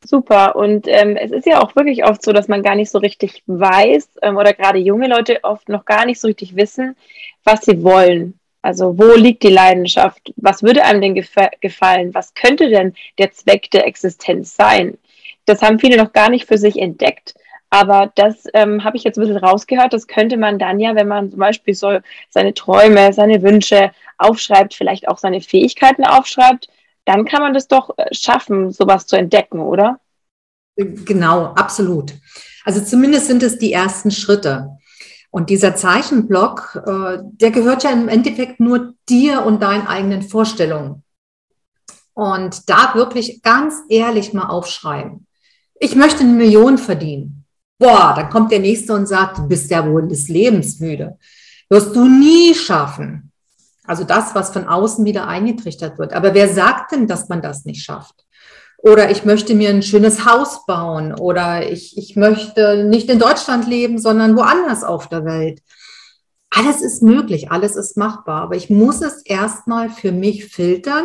super. 0.05 0.57
Und 0.57 0.87
ähm, 0.89 1.17
es 1.17 1.31
ist 1.31 1.47
ja 1.47 1.61
auch 1.61 1.77
wirklich 1.77 2.05
oft 2.05 2.23
so, 2.23 2.33
dass 2.33 2.49
man 2.49 2.63
gar 2.63 2.75
nicht 2.75 2.91
so 2.91 2.99
richtig 2.99 3.43
weiß 3.47 4.19
ähm, 4.23 4.37
oder 4.37 4.55
gerade 4.55 4.79
junge 4.79 5.09
Leute 5.09 5.41
oft 5.43 5.69
noch 5.69 5.85
gar 5.85 6.07
nicht 6.07 6.21
so 6.21 6.29
richtig 6.29 6.57
wissen, 6.57 6.97
was 7.45 7.63
sie 7.65 7.83
wollen. 7.83 8.40
Also 8.63 8.99
wo 8.99 9.15
liegt 9.15 9.43
die 9.43 9.49
Leidenschaft? 9.49 10.33
Was 10.37 10.63
würde 10.63 10.85
einem 10.85 11.01
denn 11.01 11.15
gefallen? 11.15 12.15
Was 12.15 12.35
könnte 12.35 12.69
denn 12.69 12.95
der 13.19 13.33
Zweck 13.33 13.71
der 13.71 13.87
Existenz 13.87 14.55
sein? 14.55 14.99
Das 15.47 15.63
haben 15.63 15.79
viele 15.79 15.97
noch 15.97 16.13
gar 16.13 16.31
nicht 16.31 16.47
für 16.47 16.59
sich 16.59 16.79
entdeckt. 16.79 17.35
Aber 17.71 18.13
das 18.17 18.45
ähm, 18.53 18.83
habe 18.83 18.97
ich 18.97 19.05
jetzt 19.05 19.17
ein 19.17 19.23
bisschen 19.23 19.37
rausgehört. 19.37 19.93
Das 19.93 20.09
könnte 20.09 20.37
man 20.37 20.59
dann 20.59 20.81
ja, 20.81 20.95
wenn 20.97 21.09
man 21.09 21.31
zum 21.31 21.39
Beispiel 21.39 21.75
so 21.75 22.01
seine 22.29 22.53
Träume, 22.53 23.13
seine 23.13 23.43
Wünsche 23.43 23.93
aufschreibt, 24.19 24.75
vielleicht 24.75 25.09
auch 25.09 25.19
seine 25.19 25.41
Fähigkeiten 25.41 26.05
aufschreibt, 26.05 26.69
dann 27.05 27.25
kann 27.25 27.43
man 27.43 27.55
das 27.55 27.69
doch 27.69 27.97
äh, 27.97 28.13
schaffen, 28.13 28.73
sowas 28.73 29.07
zu 29.07 29.17
entdecken, 29.17 29.61
oder? 29.61 30.01
Genau, 30.77 31.47
absolut. 31.55 32.13
Also 32.65 32.81
zumindest 32.81 33.27
sind 33.27 33.43
es 33.43 33.59
die 33.59 33.73
ersten 33.73 34.11
Schritte. 34.11 34.79
Und 35.31 35.49
dieser 35.49 35.77
Zeichenblock, 35.77 36.83
äh, 36.87 37.19
der 37.23 37.51
gehört 37.51 37.85
ja 37.85 37.91
im 37.91 38.09
Endeffekt 38.09 38.59
nur 38.59 38.95
dir 39.09 39.45
und 39.45 39.63
deinen 39.63 39.87
eigenen 39.87 40.23
Vorstellungen. 40.23 41.05
Und 42.15 42.69
da 42.69 42.95
wirklich 42.95 43.41
ganz 43.43 43.75
ehrlich 43.89 44.33
mal 44.33 44.49
aufschreiben. 44.49 45.27
Ich 45.79 45.95
möchte 45.95 46.21
eine 46.21 46.33
Million 46.33 46.79
verdienen. 46.79 47.45
Boah, 47.79 48.13
dann 48.15 48.29
kommt 48.29 48.53
der 48.53 48.59
Nächste 48.59 48.93
und 48.93 49.07
sagt, 49.07 49.39
du 49.39 49.49
bist 49.49 49.71
ja 49.71 49.89
wohl 49.89 50.07
des 50.07 50.29
Lebens 50.29 50.81
müde. 50.81 51.17
Wirst 51.71 51.95
du 51.95 52.05
nie 52.07 52.55
schaffen. 52.55 53.33
Also 53.85 54.05
das, 54.05 54.35
was 54.35 54.53
von 54.53 54.67
außen 54.67 55.05
wieder 55.05 55.27
eingetrichtert 55.27 55.99
wird. 55.99 56.13
Aber 56.13 56.35
wer 56.35 56.53
sagt 56.53 56.93
denn, 56.93 57.07
dass 57.07 57.29
man 57.29 57.41
das 57.41 57.65
nicht 57.65 57.83
schafft? 57.83 58.27
Oder 58.83 59.11
ich 59.11 59.25
möchte 59.25 59.55
mir 59.55 59.69
ein 59.71 59.83
schönes 59.83 60.25
Haus 60.25 60.65
bauen. 60.65 61.15
Oder 61.15 61.71
ich, 61.71 61.99
ich 61.99 62.17
möchte 62.17 62.85
nicht 62.85 63.11
in 63.11 63.19
Deutschland 63.19 63.69
leben, 63.69 63.99
sondern 63.99 64.37
woanders 64.37 64.85
auf 64.85 65.09
der 65.09 65.25
Welt. 65.25 65.61
Alles 66.49 66.81
ist 66.81 67.03
möglich, 67.03 67.51
alles 67.51 67.77
ist 67.77 67.97
machbar. 67.97 68.43
Aber 68.43 68.57
ich 68.57 68.71
muss 68.71 69.03
es 69.03 69.23
erstmal 69.23 69.91
für 69.91 70.13
mich 70.13 70.47
filtern 70.47 71.05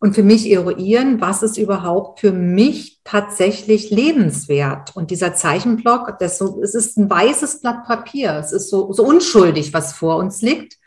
und 0.00 0.14
für 0.14 0.24
mich 0.24 0.50
eruieren, 0.50 1.20
was 1.20 1.42
ist 1.42 1.58
überhaupt 1.58 2.20
für 2.20 2.32
mich 2.32 3.00
tatsächlich 3.04 3.90
lebenswert. 3.90 4.96
Und 4.96 5.10
dieser 5.10 5.34
Zeichenblock, 5.34 6.18
das 6.18 6.38
so, 6.38 6.60
es 6.60 6.74
ist 6.74 6.98
ein 6.98 7.08
weißes 7.08 7.60
Blatt 7.60 7.84
Papier, 7.84 8.36
es 8.38 8.50
ist 8.50 8.68
so, 8.68 8.92
so 8.92 9.04
unschuldig, 9.04 9.72
was 9.72 9.92
vor 9.92 10.16
uns 10.16 10.42
liegt. 10.42 10.78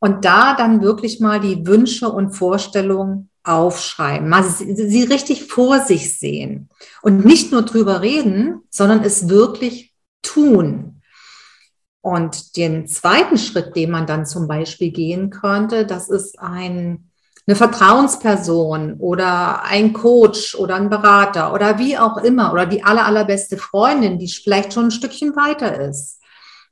Und 0.00 0.24
da 0.24 0.56
dann 0.56 0.82
wirklich 0.82 1.20
mal 1.20 1.38
die 1.38 1.66
Wünsche 1.66 2.08
und 2.08 2.32
Vorstellungen 2.32 3.29
aufschreiben, 3.44 4.28
mal 4.28 4.44
sie, 4.44 5.04
richtig 5.04 5.46
vor 5.46 5.80
sich 5.80 6.18
sehen 6.18 6.68
und 7.02 7.24
nicht 7.24 7.52
nur 7.52 7.62
drüber 7.62 8.02
reden, 8.02 8.60
sondern 8.70 9.02
es 9.02 9.28
wirklich 9.28 9.94
tun. 10.22 11.02
Und 12.02 12.56
den 12.56 12.86
zweiten 12.86 13.38
Schritt, 13.38 13.76
den 13.76 13.90
man 13.90 14.06
dann 14.06 14.26
zum 14.26 14.48
Beispiel 14.48 14.90
gehen 14.90 15.30
könnte, 15.30 15.86
das 15.86 16.08
ist 16.08 16.38
ein 16.38 17.10
eine 17.50 17.56
Vertrauensperson 17.56 18.94
oder 18.98 19.64
ein 19.64 19.92
Coach 19.92 20.54
oder 20.54 20.76
ein 20.76 20.88
Berater 20.88 21.52
oder 21.52 21.78
wie 21.78 21.98
auch 21.98 22.18
immer 22.18 22.52
oder 22.52 22.66
die 22.66 22.84
aller, 22.84 23.04
allerbeste 23.04 23.56
Freundin, 23.56 24.18
die 24.18 24.28
vielleicht 24.28 24.72
schon 24.72 24.86
ein 24.86 24.90
Stückchen 24.92 25.34
weiter 25.34 25.80
ist, 25.80 26.20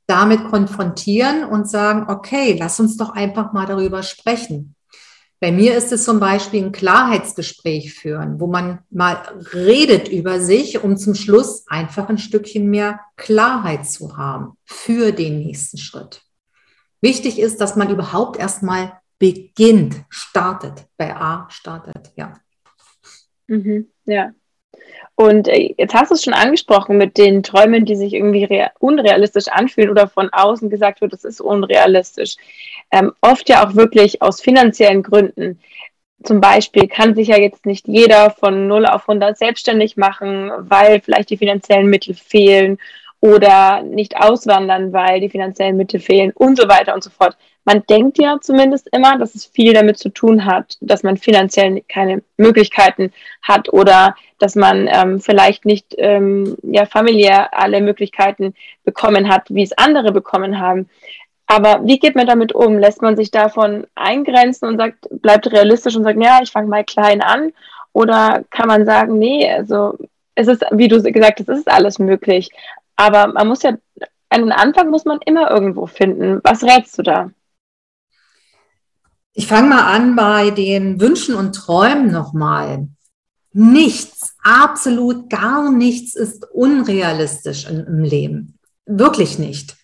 damit 0.07 0.45
konfrontieren 0.45 1.43
und 1.43 1.69
sagen, 1.69 2.05
okay, 2.09 2.55
lass 2.57 2.79
uns 2.79 2.95
doch 2.95 3.09
einfach 3.09 3.51
mal 3.51 3.65
darüber 3.65 4.03
sprechen. 4.03 4.75
Bei 5.41 5.53
mir 5.53 5.77
ist 5.77 5.93
es 5.93 6.03
zum 6.03 6.19
Beispiel 6.19 6.65
ein 6.65 6.71
Klarheitsgespräch 6.73 7.93
führen, 7.93 8.41
wo 8.41 8.47
man 8.47 8.79
mal 8.89 9.13
redet 9.53 10.09
über 10.09 10.41
sich, 10.41 10.83
um 10.83 10.97
zum 10.97 11.15
Schluss 11.15 11.65
einfach 11.67 12.09
ein 12.09 12.17
Stückchen 12.17 12.69
mehr 12.69 12.99
Klarheit 13.15 13.85
zu 13.85 14.17
haben 14.17 14.57
für 14.65 15.13
den 15.13 15.39
nächsten 15.39 15.77
Schritt. 15.77 16.23
Wichtig 16.99 17.39
ist, 17.39 17.61
dass 17.61 17.77
man 17.77 17.89
überhaupt 17.89 18.37
erstmal 18.37 18.99
beginnt, 19.17 19.95
startet, 20.09 20.85
bei 20.97 21.15
A 21.15 21.47
startet, 21.49 22.11
ja. 22.17 22.33
Mhm, 23.47 23.87
ja. 24.05 24.31
Und 25.19 25.49
äh, 25.49 25.75
jetzt 25.77 25.93
hast 25.93 26.11
du 26.11 26.15
es 26.15 26.23
schon 26.23 26.33
angesprochen 26.33 26.97
mit 26.97 27.17
den 27.17 27.43
Träumen, 27.43 27.83
die 27.83 27.97
sich 27.97 28.13
irgendwie 28.13 28.65
unrealistisch 28.79 29.49
anfühlen 29.49 29.89
oder 29.89 30.07
von 30.07 30.29
außen 30.31 30.69
gesagt 30.69 31.01
wird, 31.01 31.11
es 31.11 31.25
ist 31.25 31.41
unrealistisch. 31.41 32.37
Ähm, 32.89 33.11
oft 33.19 33.49
ja 33.49 33.67
auch 33.67 33.75
wirklich 33.75 34.21
aus 34.21 34.39
finanziellen 34.39 35.03
Gründen. 35.03 35.59
Zum 36.23 36.39
Beispiel 36.39 36.87
kann 36.87 37.15
sich 37.15 37.27
ja 37.27 37.37
jetzt 37.37 37.65
nicht 37.65 37.85
jeder 37.85 38.31
von 38.31 38.67
0 38.67 38.85
auf 38.85 39.09
100 39.09 39.37
selbstständig 39.37 39.97
machen, 39.97 40.51
weil 40.57 41.01
vielleicht 41.01 41.31
die 41.31 41.37
finanziellen 41.37 41.87
Mittel 41.87 42.13
fehlen 42.13 42.77
oder 43.19 43.81
nicht 43.81 44.15
auswandern, 44.15 44.93
weil 44.93 45.19
die 45.19 45.29
finanziellen 45.29 45.75
Mittel 45.75 45.99
fehlen 45.99 46.31
und 46.33 46.57
so 46.57 46.69
weiter 46.69 46.95
und 46.95 47.03
so 47.03 47.09
fort 47.09 47.35
man 47.65 47.83
denkt 47.87 48.17
ja 48.17 48.37
zumindest 48.41 48.89
immer, 48.91 49.17
dass 49.17 49.35
es 49.35 49.45
viel 49.45 49.73
damit 49.73 49.97
zu 49.97 50.09
tun 50.09 50.45
hat, 50.45 50.77
dass 50.81 51.03
man 51.03 51.17
finanziell 51.17 51.81
keine 51.87 52.21
Möglichkeiten 52.37 53.11
hat 53.41 53.71
oder 53.71 54.15
dass 54.39 54.55
man 54.55 54.89
ähm, 54.91 55.19
vielleicht 55.19 55.65
nicht 55.65 55.93
ähm, 55.97 56.57
ja 56.63 56.85
familiär 56.85 57.53
alle 57.53 57.81
Möglichkeiten 57.81 58.53
bekommen 58.83 59.29
hat, 59.29 59.49
wie 59.49 59.63
es 59.63 59.77
andere 59.77 60.11
bekommen 60.11 60.59
haben. 60.59 60.89
Aber 61.45 61.81
wie 61.83 61.99
geht 61.99 62.15
man 62.15 62.27
damit 62.27 62.53
um? 62.53 62.77
Lässt 62.77 63.01
man 63.01 63.15
sich 63.15 63.31
davon 63.31 63.87
eingrenzen 63.95 64.67
und 64.67 64.77
sagt, 64.77 65.07
bleibt 65.09 65.51
realistisch 65.51 65.95
und 65.95 66.03
sagt, 66.03 66.21
ja, 66.21 66.39
ich 66.43 66.51
fange 66.51 66.67
mal 66.67 66.83
klein 66.83 67.21
an? 67.21 67.53
Oder 67.91 68.43
kann 68.51 68.67
man 68.67 68.85
sagen, 68.85 69.17
nee, 69.17 69.51
also 69.51 69.97
es 70.35 70.47
ist, 70.47 70.63
wie 70.71 70.87
du 70.87 71.01
gesagt 71.01 71.39
hast, 71.39 71.49
es 71.49 71.59
ist 71.59 71.71
alles 71.71 71.97
möglich. 71.97 72.49
Aber 72.95 73.27
man 73.27 73.47
muss 73.47 73.63
ja, 73.63 73.73
einen 74.29 74.51
Anfang 74.51 74.89
muss 74.89 75.05
man 75.05 75.19
immer 75.25 75.49
irgendwo 75.49 75.87
finden. 75.87 76.39
Was 76.43 76.63
rätst 76.63 76.97
du 76.99 77.01
da? 77.01 77.31
Ich 79.39 79.47
fange 79.47 79.69
mal 79.69 79.95
an 79.95 80.17
bei 80.17 80.51
den 80.51 80.99
Wünschen 80.99 81.33
und 81.33 81.53
Träumen 81.55 82.11
nochmal. 82.11 82.89
Nichts, 83.53 84.35
absolut 84.43 85.29
gar 85.29 85.71
nichts 85.71 86.13
ist 86.13 86.45
unrealistisch 86.51 87.65
im 87.69 88.03
Leben. 88.03 88.59
Wirklich 88.85 89.39
nicht. 89.39 89.77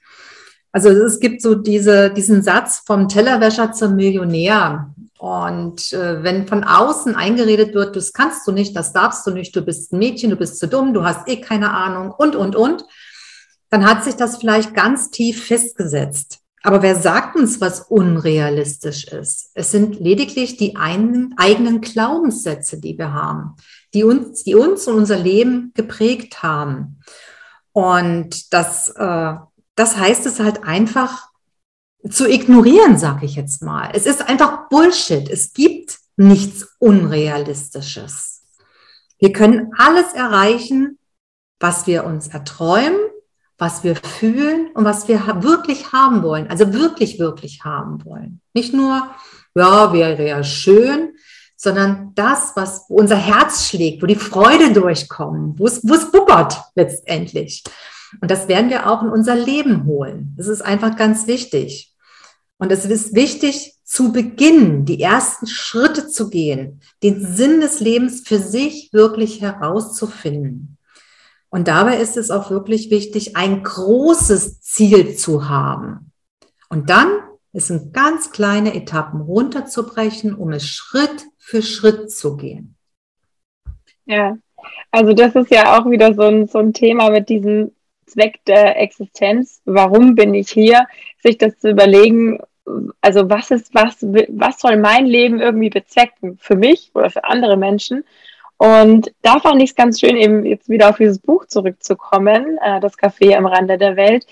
Also 0.74 0.90
es 0.90 1.22
gibt 1.22 1.42
so 1.42 1.56
diese, 1.56 2.10
diesen 2.10 2.44
Satz 2.44 2.82
vom 2.86 3.08
Tellerwäscher 3.08 3.72
zum 3.72 3.96
Millionär. 3.96 4.94
Und 5.20 5.94
äh, 5.94 6.22
wenn 6.22 6.50
von 6.50 6.66
außen 6.66 7.16
eingeredet 7.16 7.74
wird, 7.74 7.96
das 7.96 8.12
kannst 8.12 8.46
du 8.46 8.52
nicht, 8.52 8.76
das 8.76 8.92
darfst 8.92 9.26
du 9.26 9.32
nicht, 9.32 9.56
du 9.56 9.62
bist 9.62 9.94
ein 9.94 10.00
Mädchen, 10.00 10.32
du 10.32 10.36
bist 10.36 10.60
zu 10.60 10.68
dumm, 10.68 10.94
du 10.94 11.06
hast 11.06 11.30
eh 11.30 11.40
keine 11.40 11.72
Ahnung 11.72 12.12
und, 12.12 12.36
und, 12.36 12.58
und, 12.58 12.84
dann 13.70 13.86
hat 13.86 14.04
sich 14.04 14.16
das 14.16 14.36
vielleicht 14.36 14.74
ganz 14.74 15.12
tief 15.12 15.46
festgesetzt. 15.46 16.42
Aber 16.66 16.82
wer 16.82 16.96
sagt 16.96 17.36
uns, 17.36 17.62
was 17.62 17.80
unrealistisch 17.80 19.04
ist? 19.06 19.52
Es 19.54 19.70
sind 19.70 20.00
lediglich 20.00 20.58
die 20.58 20.76
einen, 20.76 21.36
eigenen 21.38 21.80
Glaubenssätze, 21.80 22.80
die 22.80 22.98
wir 22.98 23.14
haben, 23.14 23.56
die 23.94 24.04
uns, 24.04 24.44
die 24.44 24.56
uns 24.56 24.88
und 24.88 24.96
unser 24.96 25.20
Leben 25.20 25.74
geprägt 25.76 26.42
haben. 26.42 27.02
Und 27.72 28.52
das, 28.52 28.90
äh, 28.90 29.36
das 29.76 29.98
heißt 29.98 30.26
es 30.26 30.40
halt 30.40 30.64
einfach 30.64 31.30
zu 32.10 32.28
ignorieren, 32.28 32.98
sage 32.98 33.28
ich 33.28 33.36
jetzt 33.36 33.62
mal. 33.62 33.92
Es 33.94 34.08
ist 34.08 34.28
einfach 34.28 34.68
Bullshit. 34.68 35.30
Es 35.30 35.54
gibt 35.54 36.00
nichts 36.18 36.68
Unrealistisches. 36.80 38.42
Wir 39.20 39.32
können 39.34 39.70
alles 39.78 40.14
erreichen, 40.14 40.98
was 41.60 41.86
wir 41.86 42.06
uns 42.06 42.28
erträumen 42.28 43.05
was 43.58 43.84
wir 43.84 43.96
fühlen 43.96 44.70
und 44.74 44.84
was 44.84 45.08
wir 45.08 45.20
wirklich 45.44 45.92
haben 45.92 46.24
wollen. 46.24 46.48
Also 46.48 46.74
wirklich, 46.74 47.20
wirklich 47.20 47.64
haben 47.64 48.04
wollen. 48.04 48.42
Nicht 48.54 48.74
nur, 48.74 49.10
ja, 49.56 49.94
wäre 49.94 50.28
ja 50.28 50.44
schön, 50.44 51.14
sondern 51.56 52.12
das, 52.16 52.52
was 52.56 52.86
unser 52.90 53.16
Herz 53.16 53.68
schlägt, 53.68 54.04
wo 54.04 54.08
die 54.08 54.16
Freude 54.16 54.74
durchkommt, 54.74 55.58
wo 55.58 55.68
es, 55.68 55.82
wo 55.84 55.94
es 55.94 56.12
bubbert 56.12 56.62
letztendlich. 56.76 57.64
Und 58.22 58.30
das 58.30 58.48
werden 58.48 58.70
wir 58.70 58.90
auch 58.90 59.02
in 59.04 59.10
unser 59.10 59.36
Leben 59.36 59.86
holen. 59.86 60.34
Das 60.38 60.48
ist 60.48 60.62
einfach 60.62 60.96
ganz 60.96 61.28
wichtig. 61.28 61.94
Und 62.58 62.72
es 62.72 62.86
ist 62.86 63.16
wichtig, 63.16 63.76
zu 63.84 64.12
beginnen, 64.12 64.86
die 64.86 65.02
ersten 65.02 65.48
Schritte 65.48 66.08
zu 66.08 66.30
gehen, 66.30 66.82
den 67.04 67.26
Sinn 67.36 67.62
des 67.62 67.80
Lebens 67.80 68.24
für 68.26 68.40
sich 68.40 68.90
wirklich 68.94 69.42
herauszufinden. 69.42 70.75
Und 71.56 71.70
dabei 71.70 71.96
ist 71.96 72.18
es 72.18 72.32
auch 72.32 72.52
wirklich 72.52 72.92
wichtig, 72.92 73.38
ein 73.38 73.64
großes 73.64 74.60
Ziel 74.60 75.16
zu 75.16 75.48
haben. 75.48 76.12
Und 76.68 76.90
dann 76.90 77.08
es 77.54 77.70
in 77.70 77.94
ganz 77.94 78.32
kleine 78.32 78.76
Etappen 78.76 79.22
runterzubrechen, 79.22 80.36
um 80.36 80.52
es 80.52 80.68
Schritt 80.68 81.24
für 81.38 81.62
Schritt 81.62 82.12
zu 82.12 82.36
gehen. 82.36 82.76
Ja, 84.06 84.36
also 84.92 85.14
das 85.14 85.34
ist 85.36 85.50
ja 85.50 85.80
auch 85.80 85.90
wieder 85.90 86.14
so 86.14 86.24
ein, 86.24 86.50
so 86.50 86.60
ein 86.60 86.74
Thema 86.74 87.10
mit 87.10 87.30
diesem 87.30 87.72
Zweck 88.06 88.44
der 88.48 88.82
Existenz. 88.82 89.62
Warum 89.64 90.16
bin 90.16 90.34
ich 90.34 90.50
hier? 90.50 90.86
Sich 91.24 91.38
das 91.38 91.58
zu 91.58 91.70
überlegen, 91.70 92.42
also 93.00 93.30
was 93.30 93.52
ist, 93.52 93.74
was, 93.74 94.02
was 94.02 94.60
soll 94.60 94.76
mein 94.76 95.06
Leben 95.06 95.40
irgendwie 95.40 95.70
bezwecken? 95.70 96.38
Für 96.38 96.58
mich 96.58 96.92
oder 96.94 97.10
für 97.10 97.24
andere 97.24 97.56
Menschen? 97.56 98.04
Und 98.58 99.12
da 99.22 99.40
fand 99.40 99.62
ich 99.62 99.72
es 99.72 99.76
ganz 99.76 100.00
schön, 100.00 100.16
eben 100.16 100.46
jetzt 100.46 100.70
wieder 100.70 100.90
auf 100.90 100.98
dieses 100.98 101.20
Buch 101.20 101.46
zurückzukommen, 101.46 102.58
äh, 102.64 102.80
das 102.80 102.98
Café 102.98 103.36
am 103.36 103.46
Rande 103.46 103.78
der 103.78 103.96
Welt, 103.98 104.26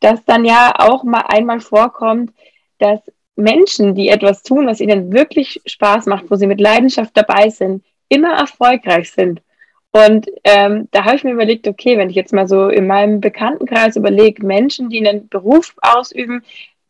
dass 0.00 0.24
dann 0.24 0.44
ja 0.44 0.74
auch 0.78 1.04
mal 1.04 1.24
einmal 1.28 1.60
vorkommt, 1.60 2.32
dass 2.78 3.00
Menschen, 3.36 3.94
die 3.94 4.08
etwas 4.08 4.42
tun, 4.42 4.66
was 4.66 4.80
ihnen 4.80 5.12
wirklich 5.12 5.60
Spaß 5.64 6.06
macht, 6.06 6.30
wo 6.30 6.34
sie 6.34 6.48
mit 6.48 6.60
Leidenschaft 6.60 7.16
dabei 7.16 7.50
sind, 7.50 7.84
immer 8.08 8.34
erfolgreich 8.34 9.12
sind. 9.12 9.40
Und 9.92 10.26
ähm, 10.44 10.88
da 10.90 11.04
habe 11.04 11.16
ich 11.16 11.24
mir 11.24 11.32
überlegt, 11.32 11.66
okay, 11.66 11.96
wenn 11.96 12.10
ich 12.10 12.16
jetzt 12.16 12.32
mal 12.32 12.48
so 12.48 12.68
in 12.68 12.86
meinem 12.86 13.20
Bekanntenkreis 13.20 13.96
überlege, 13.96 14.44
Menschen, 14.44 14.90
die 14.90 15.06
einen 15.06 15.28
Beruf 15.28 15.74
ausüben, 15.80 16.42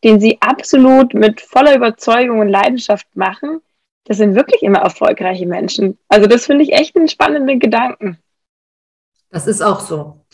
den 0.04 0.20
sie 0.20 0.38
absolut 0.40 1.14
mit 1.14 1.40
voller 1.40 1.76
Überzeugung 1.76 2.40
und 2.40 2.48
Leidenschaft 2.48 3.06
machen, 3.14 3.60
das 4.04 4.16
sind 4.16 4.34
wirklich 4.34 4.62
immer 4.62 4.78
erfolgreiche 4.78 5.46
Menschen. 5.46 5.98
Also 6.08 6.26
das 6.26 6.46
finde 6.46 6.64
ich 6.64 6.72
echt 6.72 6.96
einen 6.96 7.08
spannenden 7.08 7.60
Gedanken. 7.60 8.18
Das 9.30 9.46
ist 9.46 9.60
auch 9.62 9.80
so. 9.80 10.24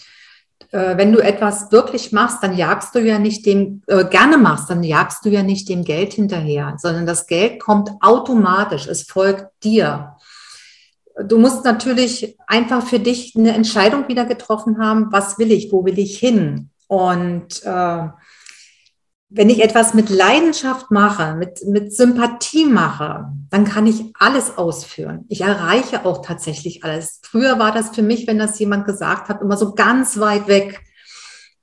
Äh, 0.71 0.97
wenn 0.97 1.13
du 1.13 1.21
etwas 1.21 1.71
wirklich 1.73 2.13
machst, 2.13 2.43
dann 2.43 2.57
jagst 2.57 2.95
du 2.95 3.01
ja 3.01 3.19
nicht 3.19 3.47
dem, 3.47 3.83
äh, 3.87 4.05
gerne 4.05 4.39
machst, 4.39 4.71
dann 4.71 4.83
jagst 4.83 5.25
du 5.25 5.29
ja 5.29 5.43
nicht 5.43 5.69
dem 5.69 5.85
Geld 5.85 6.15
hinterher, 6.15 6.75
sondern 6.79 7.07
das 7.07 7.27
Geld 7.27 7.61
kommt 7.61 7.91
automatisch, 8.01 8.87
es 8.87 9.03
folgt 9.03 9.47
dir. 9.63 10.17
Du 11.25 11.39
musst 11.39 11.65
natürlich 11.65 12.37
einfach 12.49 12.85
für 12.85 12.99
dich 12.99 13.35
eine 13.37 13.55
Entscheidung 13.55 14.09
wieder 14.09 14.25
getroffen 14.25 14.79
haben, 14.79 15.13
was 15.13 15.39
will 15.39 15.53
ich, 15.53 15.71
wo 15.71 15.85
will 15.85 15.99
ich 15.99 16.19
hin? 16.19 16.71
Und 16.89 17.63
äh, 17.65 18.09
wenn 19.37 19.51
ich 19.51 19.63
etwas 19.63 19.95
mit 19.95 20.11
Leidenschaft 20.11 20.93
mache, 20.93 21.35
mit, 21.35 21.67
mit 21.67 21.95
Sympathie 21.95 22.67
mache, 22.67 23.33
dann 23.51 23.65
kann 23.65 23.87
ich 23.87 24.05
alles 24.19 24.57
ausführen. 24.57 25.25
Ich 25.29 25.41
erreiche 25.41 26.07
auch 26.07 26.25
tatsächlich 26.25 26.85
alles. 26.85 27.21
Früher 27.25 27.59
war 27.59 27.73
das 27.73 27.91
für 27.91 28.03
mich, 28.03 28.29
wenn 28.29 28.39
das 28.39 28.59
jemand 28.61 28.87
gesagt 28.87 29.29
hat, 29.29 29.43
immer 29.43 29.57
so 29.57 29.75
ganz 29.75 30.21
weit 30.21 30.47
weg. 30.47 30.81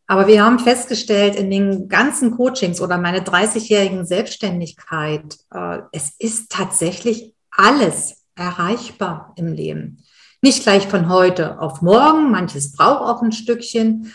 Aber 0.05 0.27
wir 0.27 0.43
haben 0.43 0.59
festgestellt 0.59 1.35
in 1.35 1.49
den 1.49 1.87
ganzen 1.87 2.31
Coachings 2.31 2.81
oder 2.81 2.97
meine 2.97 3.21
30-jährigen 3.21 4.05
Selbstständigkeit, 4.05 5.37
äh, 5.53 5.79
es 5.93 6.11
ist 6.19 6.51
tatsächlich 6.51 7.33
alles 7.51 8.25
erreichbar 8.35 9.33
im 9.37 9.53
Leben. 9.53 10.03
Nicht 10.41 10.63
gleich 10.63 10.87
von 10.87 11.07
heute 11.07 11.61
auf 11.61 11.81
morgen, 11.81 12.31
manches 12.31 12.73
braucht 12.73 13.01
auch 13.01 13.21
ein 13.21 13.31
Stückchen. 13.31 14.13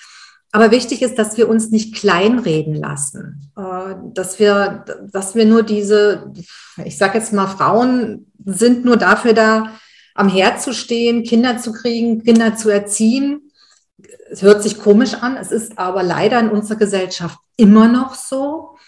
Aber 0.57 0.71
wichtig 0.71 1.03
ist, 1.03 1.19
dass 1.19 1.37
wir 1.37 1.51
uns 1.51 1.71
nicht 1.71 1.95
kleinreden 1.95 2.75
lassen, 2.75 3.53
äh, 3.59 3.95
dass 4.15 4.39
wir, 4.39 4.87
dass 5.13 5.35
wir 5.35 5.45
nur 5.45 5.63
diese, 5.63 6.33
ich 6.83 6.97
sage 6.97 7.19
jetzt 7.19 7.35
mal, 7.35 7.47
Frauen 7.47 8.33
sind 8.43 8.83
nur 8.83 8.97
dafür 8.97 9.35
da, 9.35 9.73
am 10.15 10.31
Herd 10.31 10.63
zu 10.63 10.73
stehen, 10.73 11.25
Kinder 11.25 11.59
zu 11.59 11.75
kriegen, 11.75 12.25
Kinder 12.25 12.57
zu 12.57 12.71
erziehen. 12.71 13.53
Es 14.31 14.41
hört 14.41 14.63
sich 14.63 14.79
komisch 14.79 15.13
an, 15.13 15.37
es 15.37 15.53
ist 15.53 15.79
aber 15.79 16.03
leider 16.03 16.41
in 16.41 16.49
unserer 16.49 16.79
Gesellschaft 16.79 17.39
immer 17.59 17.87
noch 17.87 18.15
so. 18.15 18.79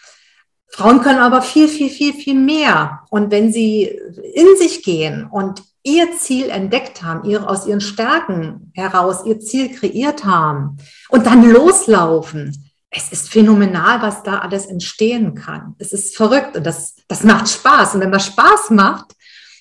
Frauen 0.69 1.03
können 1.03 1.19
aber 1.19 1.43
viel, 1.43 1.69
viel, 1.69 1.91
viel, 1.91 2.15
viel 2.15 2.35
mehr. 2.35 3.01
Und 3.11 3.31
wenn 3.31 3.53
sie 3.53 3.83
in 3.83 4.57
sich 4.57 4.83
gehen 4.83 5.29
und 5.31 5.63
ihr 5.89 6.17
Ziel 6.17 6.51
entdeckt 6.51 7.03
haben, 7.03 7.29
ihre, 7.29 7.49
aus 7.49 7.67
ihren 7.67 7.81
Stärken 7.81 8.73
heraus 8.75 9.25
ihr 9.25 9.41
Ziel 9.41 9.75
kreiert 9.75 10.25
haben 10.25 10.77
und 11.09 11.27
dann 11.27 11.51
loslaufen. 11.51 12.71
Es 12.91 13.13
ist 13.13 13.31
phänomenal, 13.31 14.01
was 14.03 14.23
da 14.23 14.39
alles 14.39 14.67
entstehen 14.67 15.35
kann. 15.35 15.75
Es 15.79 15.93
ist 15.93 16.17
verrückt 16.17 16.57
und 16.57 16.65
das, 16.65 16.97
das 17.07 17.23
macht 17.23 17.49
Spaß. 17.49 17.95
Und 17.95 18.01
wenn 18.01 18.11
man 18.11 18.21
Spaß 18.21 18.71
macht, 18.71 19.15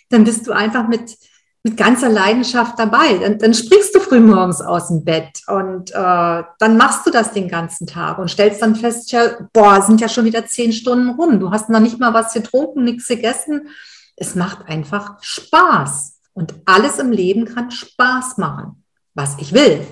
dann 0.10 0.24
bist 0.24 0.48
du 0.48 0.54
einfach 0.54 0.88
mit, 0.88 1.18
mit 1.64 1.76
ganzer 1.76 2.08
Leidenschaft 2.08 2.80
dabei. 2.80 3.18
Dann, 3.18 3.38
dann 3.38 3.54
springst 3.54 3.94
du 3.96 4.00
früh 4.00 4.22
morgens 4.22 4.62
aus 4.62 4.88
dem 4.88 5.04
Bett 5.04 5.42
und 5.48 5.92
äh, 5.92 6.44
dann 6.60 6.78
machst 6.78 7.06
du 7.06 7.12
das 7.12 7.34
den 7.34 7.50
ganzen 7.50 7.86
Tag 7.86 8.18
und 8.18 8.32
stellst 8.32 8.62
dann 8.62 8.76
fest, 8.76 9.12
ja, 9.12 9.32
boah, 9.52 9.82
sind 9.82 10.00
ja 10.00 10.08
schon 10.08 10.26
wieder 10.26 10.46
zehn 10.46 10.72
Stunden 10.72 11.10
rum. 11.10 11.40
Du 11.40 11.52
hast 11.52 11.70
noch 11.70 11.82
nicht 11.82 12.00
mal 12.00 12.14
was 12.14 12.34
getrunken, 12.34 12.86
nichts 12.86 13.08
gegessen 13.08 13.70
es 14.18 14.36
macht 14.36 14.68
einfach 14.68 15.22
Spaß. 15.22 16.17
Und 16.38 16.54
alles 16.68 17.00
im 17.00 17.12
Leben 17.12 17.46
kann 17.46 17.72
Spaß 17.72 18.38
machen, 18.38 18.84
was 19.16 19.40
ich 19.40 19.54
will, 19.54 19.84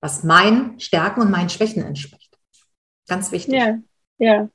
was 0.00 0.24
meinen 0.24 0.80
Stärken 0.80 1.20
und 1.20 1.30
meinen 1.30 1.50
Schwächen 1.50 1.84
entspricht. 1.84 2.34
Ganz 3.06 3.30
wichtig. 3.30 3.52
Ja, 3.52 3.76
ja. 4.16 4.48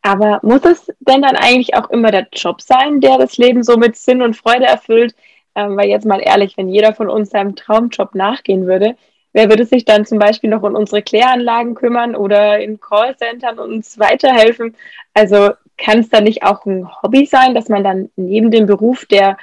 Aber 0.00 0.38
muss 0.44 0.64
es 0.64 0.86
denn 1.00 1.22
dann 1.22 1.34
eigentlich 1.34 1.74
auch 1.74 1.90
immer 1.90 2.12
der 2.12 2.28
Job 2.32 2.60
sein, 2.60 3.00
der 3.00 3.18
das 3.18 3.36
Leben 3.36 3.64
so 3.64 3.78
mit 3.78 3.96
Sinn 3.96 4.22
und 4.22 4.36
Freude 4.36 4.66
erfüllt? 4.66 5.16
Ähm, 5.56 5.76
weil 5.76 5.88
jetzt 5.88 6.06
mal 6.06 6.20
ehrlich, 6.20 6.56
wenn 6.56 6.68
jeder 6.68 6.94
von 6.94 7.10
uns 7.10 7.30
seinem 7.30 7.56
Traumjob 7.56 8.14
nachgehen 8.14 8.68
würde, 8.68 8.94
wer 9.32 9.48
würde 9.48 9.64
sich 9.64 9.84
dann 9.84 10.06
zum 10.06 10.20
Beispiel 10.20 10.50
noch 10.50 10.62
um 10.62 10.76
unsere 10.76 11.02
Kläranlagen 11.02 11.74
kümmern 11.74 12.14
oder 12.14 12.60
in 12.60 12.78
Callcentern 12.78 13.58
uns 13.58 13.98
weiterhelfen? 13.98 14.76
Also 15.14 15.50
kann 15.76 15.98
es 15.98 16.10
dann 16.10 16.24
nicht 16.24 16.44
auch 16.44 16.64
ein 16.64 16.88
Hobby 17.02 17.26
sein, 17.26 17.56
dass 17.56 17.68
man 17.68 17.82
dann 17.82 18.10
neben 18.14 18.52
dem 18.52 18.66
Beruf, 18.66 19.06
der 19.06 19.36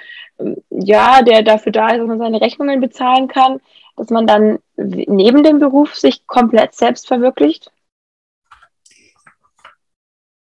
ja, 0.69 1.21
der 1.21 1.43
dafür 1.43 1.71
da 1.71 1.89
ist, 1.89 1.99
dass 1.99 2.07
man 2.07 2.19
seine 2.19 2.41
Rechnungen 2.41 2.79
bezahlen 2.79 3.27
kann, 3.27 3.59
dass 3.95 4.09
man 4.09 4.27
dann 4.27 4.59
neben 4.75 5.43
dem 5.43 5.59
Beruf 5.59 5.95
sich 5.95 6.27
komplett 6.27 6.75
selbst 6.75 7.07
verwirklicht? 7.07 7.71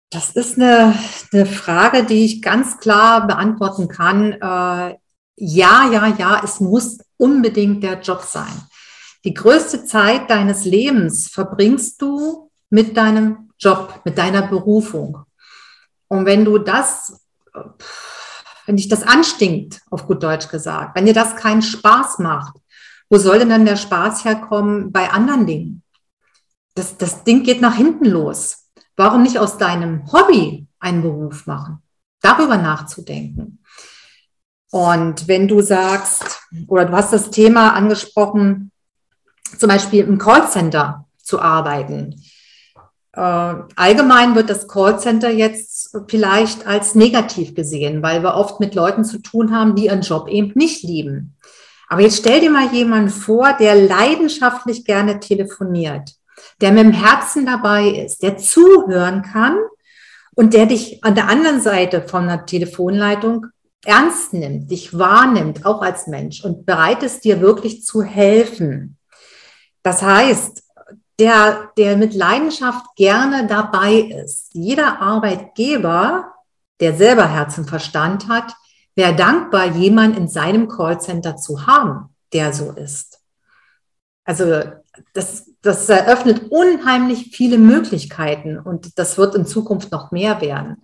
Das 0.09 0.31
ist 0.31 0.57
eine, 0.57 0.93
eine 1.33 1.45
Frage, 1.45 2.03
die 2.03 2.25
ich 2.25 2.41
ganz 2.41 2.77
klar 2.77 3.27
beantworten 3.27 3.87
kann. 3.87 4.33
Äh, 4.33 4.97
ja, 5.37 5.89
ja, 5.91 6.07
ja, 6.17 6.41
es 6.43 6.59
muss 6.59 6.99
unbedingt 7.17 7.83
der 7.83 7.99
Job 7.99 8.21
sein. 8.21 8.53
Die 9.25 9.33
größte 9.33 9.85
Zeit 9.85 10.29
deines 10.29 10.65
Lebens 10.65 11.27
verbringst 11.27 12.01
du 12.01 12.51
mit 12.69 12.95
deinem 12.95 13.49
Job, 13.59 14.01
mit 14.05 14.17
deiner 14.17 14.43
Berufung. 14.43 15.23
Und 16.07 16.25
wenn 16.25 16.45
du 16.45 16.59
das, 16.59 17.19
wenn 18.65 18.77
dich 18.77 18.87
das 18.87 19.03
anstinkt, 19.03 19.81
auf 19.89 20.07
gut 20.07 20.23
Deutsch 20.23 20.49
gesagt, 20.49 20.95
wenn 20.95 21.05
dir 21.05 21.13
das 21.13 21.35
keinen 21.35 21.61
Spaß 21.61 22.19
macht, 22.19 22.55
wo 23.09 23.17
soll 23.17 23.39
denn 23.39 23.49
dann 23.49 23.65
der 23.65 23.75
Spaß 23.75 24.25
herkommen 24.25 24.91
bei 24.91 25.11
anderen 25.11 25.45
Dingen? 25.45 25.83
Das, 26.73 26.97
das 26.97 27.23
Ding 27.23 27.43
geht 27.43 27.61
nach 27.61 27.75
hinten 27.75 28.05
los. 28.05 28.65
Warum 28.95 29.23
nicht 29.23 29.37
aus 29.37 29.57
deinem 29.57 30.11
Hobby 30.11 30.67
einen 30.79 31.01
Beruf 31.01 31.45
machen? 31.45 31.81
Darüber 32.21 32.57
nachzudenken. 32.57 33.59
Und 34.71 35.27
wenn 35.27 35.47
du 35.47 35.61
sagst, 35.61 36.41
oder 36.67 36.85
du 36.85 36.93
hast 36.93 37.13
das 37.13 37.29
Thema 37.29 37.73
angesprochen, 37.73 38.71
zum 39.57 39.69
Beispiel 39.69 40.03
im 40.03 40.17
Callcenter 40.17 41.05
zu 41.17 41.41
arbeiten. 41.41 42.21
Äh, 43.13 43.21
allgemein 43.75 44.35
wird 44.35 44.49
das 44.49 44.67
Callcenter 44.67 45.29
jetzt 45.29 45.74
vielleicht 46.07 46.67
als 46.67 46.95
negativ 46.95 47.55
gesehen, 47.55 48.01
weil 48.03 48.23
wir 48.23 48.35
oft 48.35 48.59
mit 48.59 48.75
Leuten 48.75 49.03
zu 49.03 49.19
tun 49.19 49.55
haben, 49.55 49.75
die 49.75 49.85
ihren 49.85 50.01
Job 50.01 50.27
eben 50.27 50.51
nicht 50.55 50.83
lieben. 50.83 51.35
Aber 51.87 52.01
jetzt 52.01 52.17
stell 52.17 52.39
dir 52.39 52.49
mal 52.49 52.73
jemanden 52.73 53.09
vor, 53.09 53.53
der 53.53 53.75
leidenschaftlich 53.75 54.85
gerne 54.85 55.19
telefoniert, 55.19 56.11
der 56.61 56.71
mit 56.71 56.83
dem 56.83 56.91
Herzen 56.91 57.45
dabei 57.45 57.89
ist, 57.89 58.23
der 58.23 58.37
zuhören 58.37 59.21
kann 59.21 59.57
und 60.35 60.53
der 60.53 60.65
dich 60.65 61.03
an 61.03 61.15
der 61.15 61.29
anderen 61.29 61.61
Seite 61.61 62.01
von 62.01 62.27
der 62.27 62.45
Telefonleitung 62.45 63.47
ernst 63.85 64.33
nimmt, 64.33 64.71
dich 64.71 64.97
wahrnimmt, 64.97 65.65
auch 65.65 65.81
als 65.81 66.07
Mensch 66.07 66.43
und 66.43 66.65
bereit 66.65 67.03
ist, 67.03 67.23
dir 67.23 67.39
wirklich 67.39 67.83
zu 67.83 68.01
helfen. 68.01 68.97
Das 69.83 70.01
heißt, 70.01 70.63
der, 71.19 71.71
der 71.77 71.97
mit 71.97 72.13
Leidenschaft 72.13 72.85
gerne 72.95 73.47
dabei 73.47 73.93
ist. 73.93 74.49
Jeder 74.53 75.01
Arbeitgeber, 75.01 76.33
der 76.79 76.95
selber 76.95 77.27
Herz 77.27 77.57
und 77.57 77.69
Verstand 77.69 78.27
hat, 78.27 78.53
wäre 78.95 79.15
dankbar, 79.15 79.65
jemanden 79.65 80.17
in 80.17 80.27
seinem 80.27 80.67
Callcenter 80.67 81.37
zu 81.37 81.67
haben, 81.67 82.09
der 82.33 82.53
so 82.53 82.71
ist. 82.71 83.19
Also 84.25 84.63
das, 85.13 85.51
das 85.61 85.87
eröffnet 85.89 86.49
unheimlich 86.49 87.35
viele 87.35 87.57
Möglichkeiten 87.57 88.57
und 88.57 88.97
das 88.97 89.17
wird 89.17 89.35
in 89.35 89.45
Zukunft 89.45 89.91
noch 89.91 90.11
mehr 90.11 90.41
werden. 90.41 90.83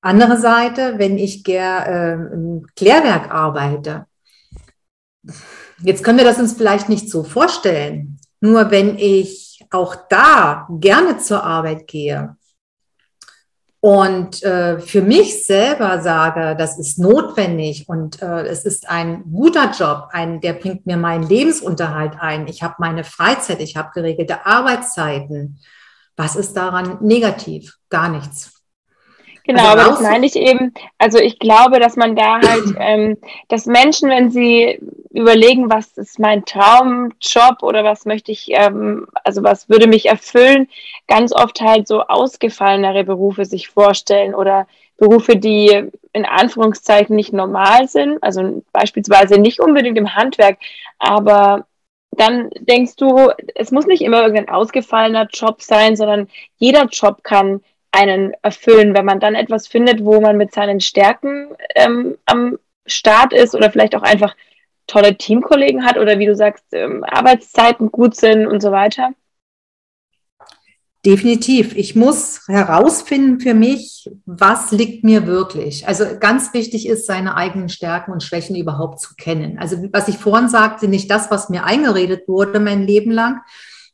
Andere 0.00 0.38
Seite, 0.38 0.98
wenn 0.98 1.16
ich 1.16 1.44
ger, 1.44 1.86
äh, 1.86 2.12
im 2.14 2.66
Klärwerk 2.74 3.30
arbeite, 3.30 4.06
jetzt 5.78 6.02
können 6.02 6.18
wir 6.18 6.24
das 6.24 6.38
uns 6.38 6.54
vielleicht 6.54 6.88
nicht 6.88 7.08
so 7.08 7.22
vorstellen, 7.22 8.18
nur 8.42 8.70
wenn 8.70 8.98
ich 8.98 9.64
auch 9.70 9.94
da 10.08 10.66
gerne 10.68 11.18
zur 11.18 11.44
Arbeit 11.44 11.86
gehe 11.86 12.36
und 13.84 14.44
äh, 14.44 14.78
für 14.78 15.02
mich 15.02 15.44
selber 15.44 16.00
sage, 16.00 16.54
das 16.56 16.78
ist 16.78 17.00
notwendig 17.00 17.88
und 17.88 18.22
äh, 18.22 18.46
es 18.46 18.64
ist 18.64 18.88
ein 18.88 19.24
guter 19.32 19.72
Job, 19.72 20.08
ein, 20.12 20.40
der 20.40 20.52
bringt 20.52 20.86
mir 20.86 20.96
meinen 20.96 21.28
Lebensunterhalt 21.28 22.12
ein, 22.20 22.46
ich 22.46 22.62
habe 22.62 22.76
meine 22.78 23.02
Freizeit, 23.02 23.60
ich 23.60 23.76
habe 23.76 23.90
geregelte 23.92 24.46
Arbeitszeiten. 24.46 25.58
Was 26.16 26.36
ist 26.36 26.56
daran 26.56 26.98
negativ? 27.00 27.76
Gar 27.88 28.10
nichts. 28.10 28.51
Genau, 29.44 29.62
also 29.62 29.80
aber 29.80 29.90
das 29.90 30.00
meine 30.00 30.26
ich 30.26 30.36
eben. 30.36 30.72
Also 30.98 31.18
ich 31.18 31.38
glaube, 31.38 31.80
dass 31.80 31.96
man 31.96 32.14
da 32.14 32.40
halt, 32.40 32.64
ähm, 32.78 33.18
dass 33.48 33.66
Menschen, 33.66 34.08
wenn 34.08 34.30
sie 34.30 34.78
überlegen, 35.10 35.70
was 35.70 35.98
ist 35.98 36.18
mein 36.18 36.44
Traumjob 36.44 37.62
oder 37.62 37.84
was 37.84 38.04
möchte 38.04 38.32
ich, 38.32 38.48
ähm, 38.50 39.06
also 39.24 39.42
was 39.42 39.68
würde 39.68 39.86
mich 39.86 40.06
erfüllen, 40.06 40.68
ganz 41.08 41.32
oft 41.32 41.60
halt 41.60 41.88
so 41.88 42.02
ausgefallenere 42.02 43.04
Berufe 43.04 43.44
sich 43.44 43.68
vorstellen 43.68 44.34
oder 44.34 44.66
Berufe, 44.96 45.36
die 45.36 45.90
in 46.12 46.24
Anführungszeichen 46.24 47.16
nicht 47.16 47.32
normal 47.32 47.88
sind, 47.88 48.22
also 48.22 48.62
beispielsweise 48.72 49.38
nicht 49.38 49.60
unbedingt 49.60 49.98
im 49.98 50.14
Handwerk, 50.14 50.58
aber 50.98 51.66
dann 52.12 52.50
denkst 52.60 52.96
du, 52.96 53.30
es 53.54 53.70
muss 53.70 53.86
nicht 53.86 54.02
immer 54.02 54.22
irgendein 54.22 54.54
ausgefallener 54.54 55.26
Job 55.32 55.62
sein, 55.62 55.96
sondern 55.96 56.28
jeder 56.58 56.84
Job 56.84 57.24
kann 57.24 57.62
einen 57.92 58.32
erfüllen, 58.42 58.94
wenn 58.94 59.04
man 59.04 59.20
dann 59.20 59.34
etwas 59.34 59.68
findet, 59.68 60.04
wo 60.04 60.20
man 60.20 60.36
mit 60.36 60.52
seinen 60.52 60.80
Stärken 60.80 61.48
ähm, 61.74 62.16
am 62.24 62.58
Start 62.86 63.32
ist 63.32 63.54
oder 63.54 63.70
vielleicht 63.70 63.94
auch 63.94 64.02
einfach 64.02 64.34
tolle 64.86 65.16
Teamkollegen 65.16 65.84
hat 65.84 65.98
oder 65.98 66.18
wie 66.18 66.26
du 66.26 66.34
sagst, 66.34 66.64
ähm, 66.72 67.04
Arbeitszeiten 67.04 67.92
gut 67.92 68.16
sind 68.16 68.46
und 68.46 68.60
so 68.60 68.72
weiter? 68.72 69.12
Definitiv. 71.04 71.76
Ich 71.76 71.96
muss 71.96 72.42
herausfinden 72.46 73.40
für 73.40 73.54
mich, 73.54 74.08
was 74.24 74.70
liegt 74.70 75.02
mir 75.02 75.26
wirklich. 75.26 75.88
Also 75.88 76.04
ganz 76.20 76.54
wichtig 76.54 76.86
ist, 76.86 77.06
seine 77.06 77.36
eigenen 77.36 77.68
Stärken 77.68 78.12
und 78.12 78.22
Schwächen 78.22 78.54
überhaupt 78.54 79.00
zu 79.00 79.16
kennen. 79.16 79.58
Also 79.58 79.78
was 79.92 80.06
ich 80.06 80.16
vorhin 80.16 80.48
sagte, 80.48 80.86
nicht 80.86 81.10
das, 81.10 81.28
was 81.30 81.48
mir 81.48 81.64
eingeredet 81.64 82.28
wurde 82.28 82.60
mein 82.60 82.86
Leben 82.86 83.10
lang, 83.10 83.40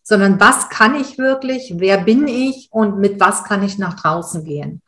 sondern 0.08 0.40
was 0.40 0.70
kann 0.70 0.94
ich 0.94 1.18
wirklich, 1.18 1.74
wer 1.76 1.98
bin 1.98 2.28
ich 2.28 2.68
und 2.70 2.98
mit 2.98 3.20
was 3.20 3.44
kann 3.44 3.62
ich 3.62 3.76
nach 3.76 3.92
draußen 3.92 4.42
gehen. 4.42 4.80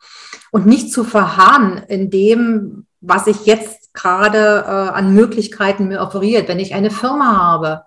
Und 0.49 0.65
nicht 0.65 0.91
zu 0.91 1.03
verharren 1.03 1.77
in 1.77 2.09
dem, 2.09 2.87
was 3.01 3.27
ich 3.27 3.45
jetzt 3.45 3.93
gerade 3.93 4.63
äh, 4.65 4.89
an 4.97 5.13
Möglichkeiten 5.13 5.89
mir 5.89 6.01
offeriert. 6.01 6.47
Wenn 6.47 6.57
ich 6.57 6.73
eine 6.73 6.89
Firma 6.89 7.37
habe, 7.37 7.83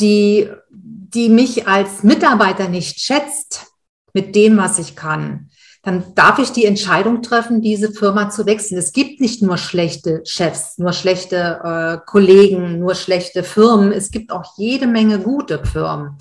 die 0.00 0.50
die 0.70 1.30
mich 1.30 1.66
als 1.66 2.02
Mitarbeiter 2.02 2.68
nicht 2.68 3.00
schätzt 3.00 3.72
mit 4.12 4.34
dem, 4.34 4.58
was 4.58 4.78
ich 4.78 4.96
kann, 4.96 5.48
dann 5.84 6.14
darf 6.14 6.38
ich 6.38 6.50
die 6.50 6.64
Entscheidung 6.64 7.20
treffen, 7.20 7.60
diese 7.60 7.92
Firma 7.92 8.30
zu 8.30 8.46
wechseln. 8.46 8.78
Es 8.78 8.92
gibt 8.92 9.20
nicht 9.20 9.42
nur 9.42 9.58
schlechte 9.58 10.22
Chefs, 10.24 10.78
nur 10.78 10.94
schlechte 10.94 11.60
äh, 11.62 11.98
Kollegen, 12.06 12.78
nur 12.78 12.94
schlechte 12.94 13.42
Firmen. 13.42 13.92
Es 13.92 14.10
gibt 14.10 14.32
auch 14.32 14.54
jede 14.56 14.86
Menge 14.86 15.18
gute 15.18 15.62
Firmen. 15.64 16.16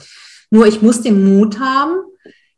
Nur 0.51 0.67
ich 0.67 0.81
muss 0.81 1.01
den 1.01 1.37
Mut 1.37 1.59
haben, 1.59 1.95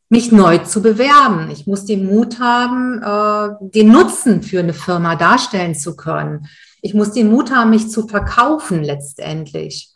mich 0.09 0.31
neu 0.31 0.57
zu 0.59 0.81
bewerben. 0.81 1.51
Ich 1.51 1.67
muss 1.67 1.85
den 1.85 2.07
Mut 2.07 2.39
haben, 2.39 3.01
äh, 3.01 3.69
den 3.69 3.91
Nutzen 3.91 4.41
für 4.41 4.59
eine 4.59 4.73
Firma 4.73 5.15
darstellen 5.15 5.75
zu 5.75 5.95
können. 5.95 6.47
Ich 6.81 6.95
muss 6.95 7.11
den 7.11 7.29
Mut 7.29 7.51
haben, 7.51 7.69
mich 7.69 7.89
zu 7.89 8.07
verkaufen 8.07 8.83
letztendlich. 8.83 9.94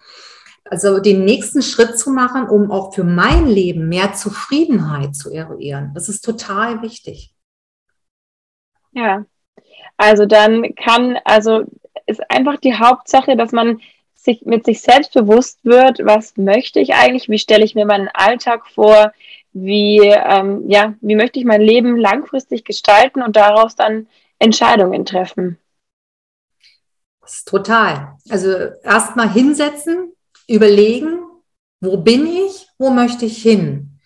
Also 0.69 0.99
den 0.99 1.25
nächsten 1.25 1.61
Schritt 1.61 1.97
zu 1.97 2.11
machen, 2.11 2.47
um 2.47 2.71
auch 2.71 2.93
für 2.93 3.03
mein 3.03 3.47
Leben 3.47 3.89
mehr 3.89 4.13
Zufriedenheit 4.13 5.15
zu 5.15 5.31
eruieren. 5.31 5.91
Das 5.95 6.09
ist 6.09 6.21
total 6.21 6.81
wichtig. 6.81 7.33
Ja, 8.91 9.25
also 9.97 10.25
dann 10.25 10.75
kann, 10.75 11.17
also 11.25 11.63
ist 12.05 12.21
einfach 12.29 12.57
die 12.57 12.75
Hauptsache, 12.75 13.35
dass 13.35 13.51
man 13.51 13.81
sich 14.15 14.45
mit 14.45 14.65
sich 14.65 14.81
selbst 14.81 15.13
bewusst 15.13 15.63
wird, 15.63 15.99
was 16.03 16.37
möchte 16.37 16.79
ich 16.79 16.93
eigentlich, 16.93 17.29
wie 17.29 17.39
stelle 17.39 17.63
ich 17.63 17.75
mir 17.75 17.85
meinen 17.85 18.09
Alltag 18.13 18.67
vor, 18.67 19.13
wie, 19.53 19.99
ähm, 19.99 20.69
ja, 20.69 20.93
wie 21.01 21.15
möchte 21.15 21.39
ich 21.39 21.45
mein 21.45 21.61
Leben 21.61 21.97
langfristig 21.97 22.63
gestalten 22.63 23.21
und 23.21 23.35
daraus 23.35 23.75
dann 23.75 24.07
Entscheidungen 24.37 25.05
treffen. 25.05 25.57
Total. 27.45 28.17
Also 28.29 28.49
erstmal 28.83 29.29
hinsetzen, 29.29 30.13
überlegen, 30.49 31.19
wo 31.81 31.97
bin 31.97 32.27
ich, 32.27 32.67
wo 32.77 32.89
möchte 32.89 33.25
ich 33.25 33.41
hin? 33.41 33.99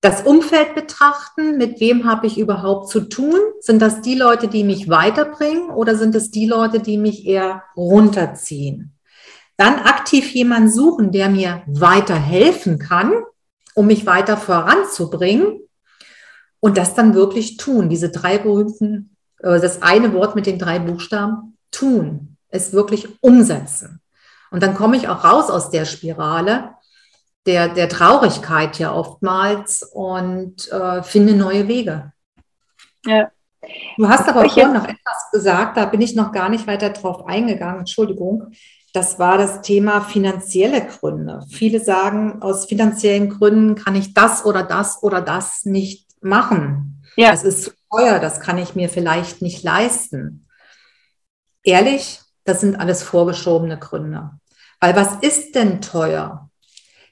Das 0.00 0.22
Umfeld 0.22 0.74
betrachten, 0.74 1.56
mit 1.56 1.80
wem 1.80 2.04
habe 2.04 2.26
ich 2.26 2.36
überhaupt 2.36 2.90
zu 2.90 3.00
tun? 3.00 3.40
Sind 3.60 3.80
das 3.80 4.02
die 4.02 4.14
Leute, 4.14 4.48
die 4.48 4.62
mich 4.62 4.90
weiterbringen 4.90 5.70
oder 5.70 5.96
sind 5.96 6.14
es 6.14 6.30
die 6.30 6.44
Leute, 6.44 6.80
die 6.80 6.98
mich 6.98 7.26
eher 7.26 7.62
runterziehen? 7.74 8.92
Dann 9.56 9.78
aktiv 9.78 10.34
jemanden 10.34 10.70
suchen, 10.70 11.10
der 11.10 11.30
mir 11.30 11.62
weiterhelfen 11.66 12.78
kann, 12.78 13.14
um 13.74 13.86
mich 13.86 14.04
weiter 14.04 14.36
voranzubringen 14.36 15.60
und 16.60 16.76
das 16.76 16.94
dann 16.94 17.14
wirklich 17.14 17.56
tun. 17.56 17.88
Diese 17.88 18.10
drei 18.10 18.36
berühmten, 18.36 19.16
äh, 19.38 19.58
das 19.58 19.80
eine 19.80 20.12
Wort 20.12 20.34
mit 20.34 20.44
den 20.44 20.58
drei 20.58 20.80
Buchstaben, 20.80 21.56
tun, 21.70 22.36
es 22.48 22.74
wirklich 22.74 23.08
umsetzen. 23.22 24.02
Und 24.54 24.62
dann 24.62 24.74
komme 24.76 24.96
ich 24.96 25.08
auch 25.08 25.24
raus 25.24 25.50
aus 25.50 25.70
der 25.70 25.84
Spirale 25.84 26.74
der, 27.44 27.68
der 27.70 27.88
Traurigkeit 27.88 28.78
ja 28.78 28.92
oftmals 28.94 29.82
und 29.82 30.70
äh, 30.70 31.02
finde 31.02 31.34
neue 31.34 31.66
Wege. 31.66 32.12
Ja. 33.04 33.32
Du 33.96 34.08
hast 34.08 34.28
aber 34.28 34.42
vorhin 34.42 34.72
noch 34.72 34.84
etwas 34.84 35.30
gesagt, 35.32 35.76
da 35.76 35.86
bin 35.86 36.00
ich 36.00 36.14
noch 36.14 36.30
gar 36.30 36.48
nicht 36.48 36.68
weiter 36.68 36.90
drauf 36.90 37.26
eingegangen, 37.26 37.80
Entschuldigung. 37.80 38.52
Das 38.92 39.18
war 39.18 39.38
das 39.38 39.60
Thema 39.60 40.02
finanzielle 40.02 40.86
Gründe. 40.86 41.40
Viele 41.50 41.80
sagen, 41.80 42.40
aus 42.40 42.66
finanziellen 42.66 43.30
Gründen 43.30 43.74
kann 43.74 43.96
ich 43.96 44.14
das 44.14 44.44
oder 44.44 44.62
das 44.62 45.02
oder 45.02 45.20
das 45.20 45.64
nicht 45.64 46.06
machen. 46.22 47.02
Ja. 47.16 47.32
Das 47.32 47.42
ist 47.42 47.64
zu 47.64 47.70
teuer, 47.90 48.20
das 48.20 48.38
kann 48.38 48.58
ich 48.58 48.76
mir 48.76 48.88
vielleicht 48.88 49.42
nicht 49.42 49.64
leisten. 49.64 50.46
Ehrlich, 51.64 52.20
das 52.44 52.60
sind 52.60 52.76
alles 52.76 53.02
vorgeschobene 53.02 53.80
Gründe. 53.80 54.30
Weil 54.84 54.96
was 54.96 55.14
ist 55.22 55.54
denn 55.54 55.80
teuer? 55.80 56.50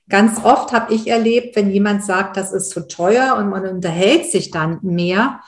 Ganz 0.07 0.45
oft 0.45 0.73
habe 0.73 0.93
ich 0.93 1.07
erlebt, 1.07 1.57
wenn 1.57 1.71
jemand 1.71 2.05
sagt, 2.05 2.37
das 2.37 2.53
ist 2.53 2.69
zu 2.69 2.87
teuer 2.87 3.37
und 3.39 3.49
man 3.49 3.67
unterhält 3.67 4.31
sich 4.31 4.51
dann 4.51 4.81
mehr. 4.83 5.41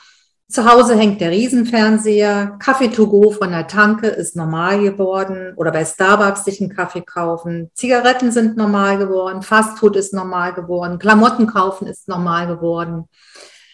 Zu 0.49 0.65
Hause 0.65 0.97
hängt 0.97 1.21
der 1.21 1.29
Riesenfernseher, 1.29 2.57
Kaffee 2.57 2.87
to 2.87 3.05
go 3.05 3.29
von 3.29 3.51
der 3.51 3.67
Tanke 3.67 4.07
ist 4.07 4.35
normal 4.35 4.81
geworden 4.81 5.53
oder 5.55 5.71
bei 5.71 5.85
Starbucks 5.85 6.45
sich 6.45 6.59
einen 6.61 6.75
Kaffee 6.75 7.03
kaufen. 7.03 7.69
Zigaretten 7.75 8.31
sind 8.31 8.57
normal 8.57 8.97
geworden, 8.97 9.43
Fastfood 9.43 9.95
ist 9.95 10.11
normal 10.11 10.55
geworden, 10.55 10.97
Klamotten 10.97 11.45
kaufen 11.45 11.85
ist 11.85 12.07
normal 12.07 12.47
geworden. 12.47 13.03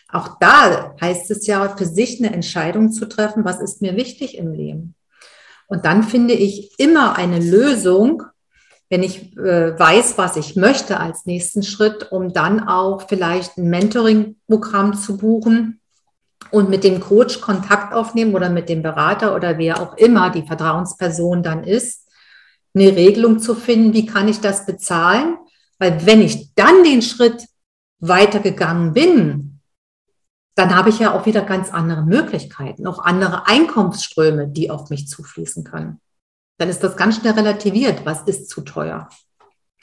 Auch 0.10 0.40
da 0.42 0.94
heißt 1.00 1.32
es 1.32 1.48
ja, 1.48 1.70
für 1.78 1.86
sich 1.86 2.20
eine 2.20 2.34
Entscheidung 2.34 2.92
zu 2.92 3.08
treffen, 3.08 3.46
was 3.46 3.62
ist 3.62 3.82
mir 3.82 3.96
wichtig 3.96 4.38
im 4.38 4.52
Leben. 4.52 4.96
Und 5.68 5.86
dann 5.86 6.04
finde 6.04 6.34
ich 6.34 6.78
immer 6.78 7.16
eine 7.16 7.40
Lösung, 7.40 8.24
wenn 8.91 9.04
ich 9.04 9.38
äh, 9.38 9.80
weiß, 9.80 10.17
was 10.17 10.36
ich 10.36 10.58
möchte 10.58 10.99
als 10.99 11.25
nächsten 11.25 11.63
Schritt, 11.63 12.12
um 12.12 12.34
dann 12.34 12.67
auch 12.67 13.08
vielleicht 13.08 13.58
ein 13.58 13.69
Mentoring-Programm 13.69 14.95
zu 14.95 15.15
buchen 15.15 15.80
und 16.51 16.69
mit 16.69 16.84
dem 16.84 16.99
Coach 16.99 17.39
Kontakt 17.39 17.93
aufnehmen 17.93 18.36
oder 18.36 18.49
mit 18.49 18.67
dem 18.67 18.84
Berater 18.84 19.34
oder 19.34 19.58
wer 19.58 19.82
auch 19.82 19.95
immer 19.95 20.30
die 20.30 20.45
Vertrauensperson 20.45 21.41
dann 21.41 21.63
ist, 21.63 22.10
eine 22.73 22.93
Regelung 22.93 23.39
zu 23.39 23.56
finden, 23.56 23.93
wie 23.93 24.06
kann 24.06 24.27
ich 24.27 24.41
das 24.41 24.65
bezahlen? 24.65 25.38
Weil 25.80 26.06
wenn 26.06 26.21
ich 26.21 26.54
dann 26.56 26.84
den 26.84 27.01
Schritt 27.01 27.45
weitergegangen 27.99 28.91
bin, 28.91 29.62
dann 30.56 30.75
habe 30.75 30.89
ich 30.89 30.99
ja 30.99 31.17
auch 31.17 31.25
wieder 31.25 31.43
ganz 31.43 31.69
andere 31.71 32.04
Möglichkeiten, 32.04 32.86
auch 32.86 32.99
andere 32.99 33.47
Einkommensströme, 33.47 34.49
die 34.49 34.69
auf 34.69 34.89
mich 34.89 35.08
zufließen 35.08 35.63
können 35.63 36.01
dann 36.62 36.69
ist 36.69 36.84
das 36.84 36.95
ganz 36.95 37.17
schnell 37.17 37.34
relativiert. 37.34 38.06
Was 38.06 38.21
ist 38.24 38.47
zu 38.47 38.62
teuer? 38.62 39.10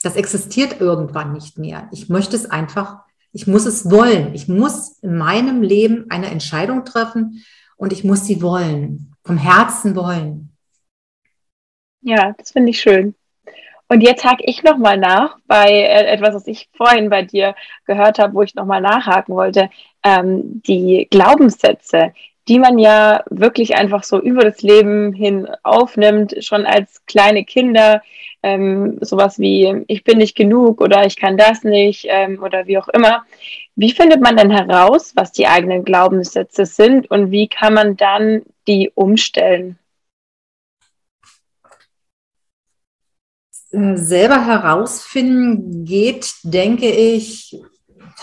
Das 0.05 0.14
existiert 0.14 0.81
irgendwann 0.81 1.33
nicht 1.33 1.59
mehr. 1.59 1.88
Ich 1.91 2.09
möchte 2.09 2.37
es 2.37 2.49
einfach, 2.49 3.01
ich 3.33 3.49
muss 3.49 3.67
es 3.67 3.91
wollen. 3.91 4.33
Ich 4.33 4.47
muss 4.47 5.01
in 5.01 5.19
meinem 5.19 5.62
Leben 5.62 6.07
eine 6.09 6.31
Entscheidung 6.31 6.85
treffen 6.85 7.45
und 7.77 7.93
ich 7.93 8.05
muss 8.05 8.27
sie 8.27 8.43
wollen, 8.43 9.12
vom 9.25 9.38
Herzen 9.38 9.97
wollen. 9.97 10.57
Ja, 12.01 12.33
das 12.38 12.53
finde 12.53 12.71
ich 12.71 12.81
schön. 12.81 13.17
Und 13.88 14.03
jetzt 14.03 14.25
hake 14.25 14.45
ich 14.47 14.62
nochmal 14.62 14.99
nach 14.99 15.37
bei 15.49 15.71
äh, 15.71 16.07
etwas, 16.07 16.35
was 16.35 16.47
ich 16.47 16.69
vorhin 16.77 17.11
bei 17.11 17.23
dir 17.23 17.57
gehört 17.87 18.21
habe, 18.21 18.35
wo 18.35 18.43
ich 18.43 18.55
nochmal 18.55 18.83
nachhaken 18.83 19.35
wollte. 19.35 19.69
Ähm, 20.05 20.62
die 20.62 21.09
Glaubenssätze, 21.11 22.12
die 22.49 22.59
man 22.59 22.79
ja 22.79 23.23
wirklich 23.29 23.77
einfach 23.77 24.03
so 24.03 24.21
über 24.21 24.43
das 24.43 24.63
Leben 24.63 25.13
hin 25.13 25.49
aufnimmt, 25.63 26.37
schon 26.43 26.65
als 26.65 27.05
kleine 27.07 27.45
Kinder. 27.45 28.03
Ähm, 28.43 28.99
sowas 29.01 29.39
wie, 29.39 29.85
ich 29.89 30.05
bin 30.05 30.19
nicht 30.19 30.37
genug 30.37 30.81
oder 30.81 31.05
ich 31.05 31.17
kann 31.17 31.37
das 31.37 31.65
nicht 31.65 32.07
ähm, 32.09 32.41
oder 32.43 32.67
wie 32.67 32.79
auch 32.79 32.89
immer. 32.89 33.25
Wie 33.75 33.93
findet 33.93 34.21
man 34.21 34.37
denn 34.37 34.51
heraus, 34.51 35.13
was 35.15 35.33
die 35.33 35.47
eigenen 35.47 35.85
Glaubenssätze 35.85 36.65
sind 36.65 37.11
und 37.11 37.31
wie 37.31 37.49
kann 37.49 37.75
man 37.75 37.97
dann 37.97 38.43
die 38.67 38.91
umstellen? 38.95 39.79
Selber 43.71 44.47
herausfinden 44.47 45.85
geht, 45.85 46.33
denke 46.43 46.89
ich, 46.89 47.55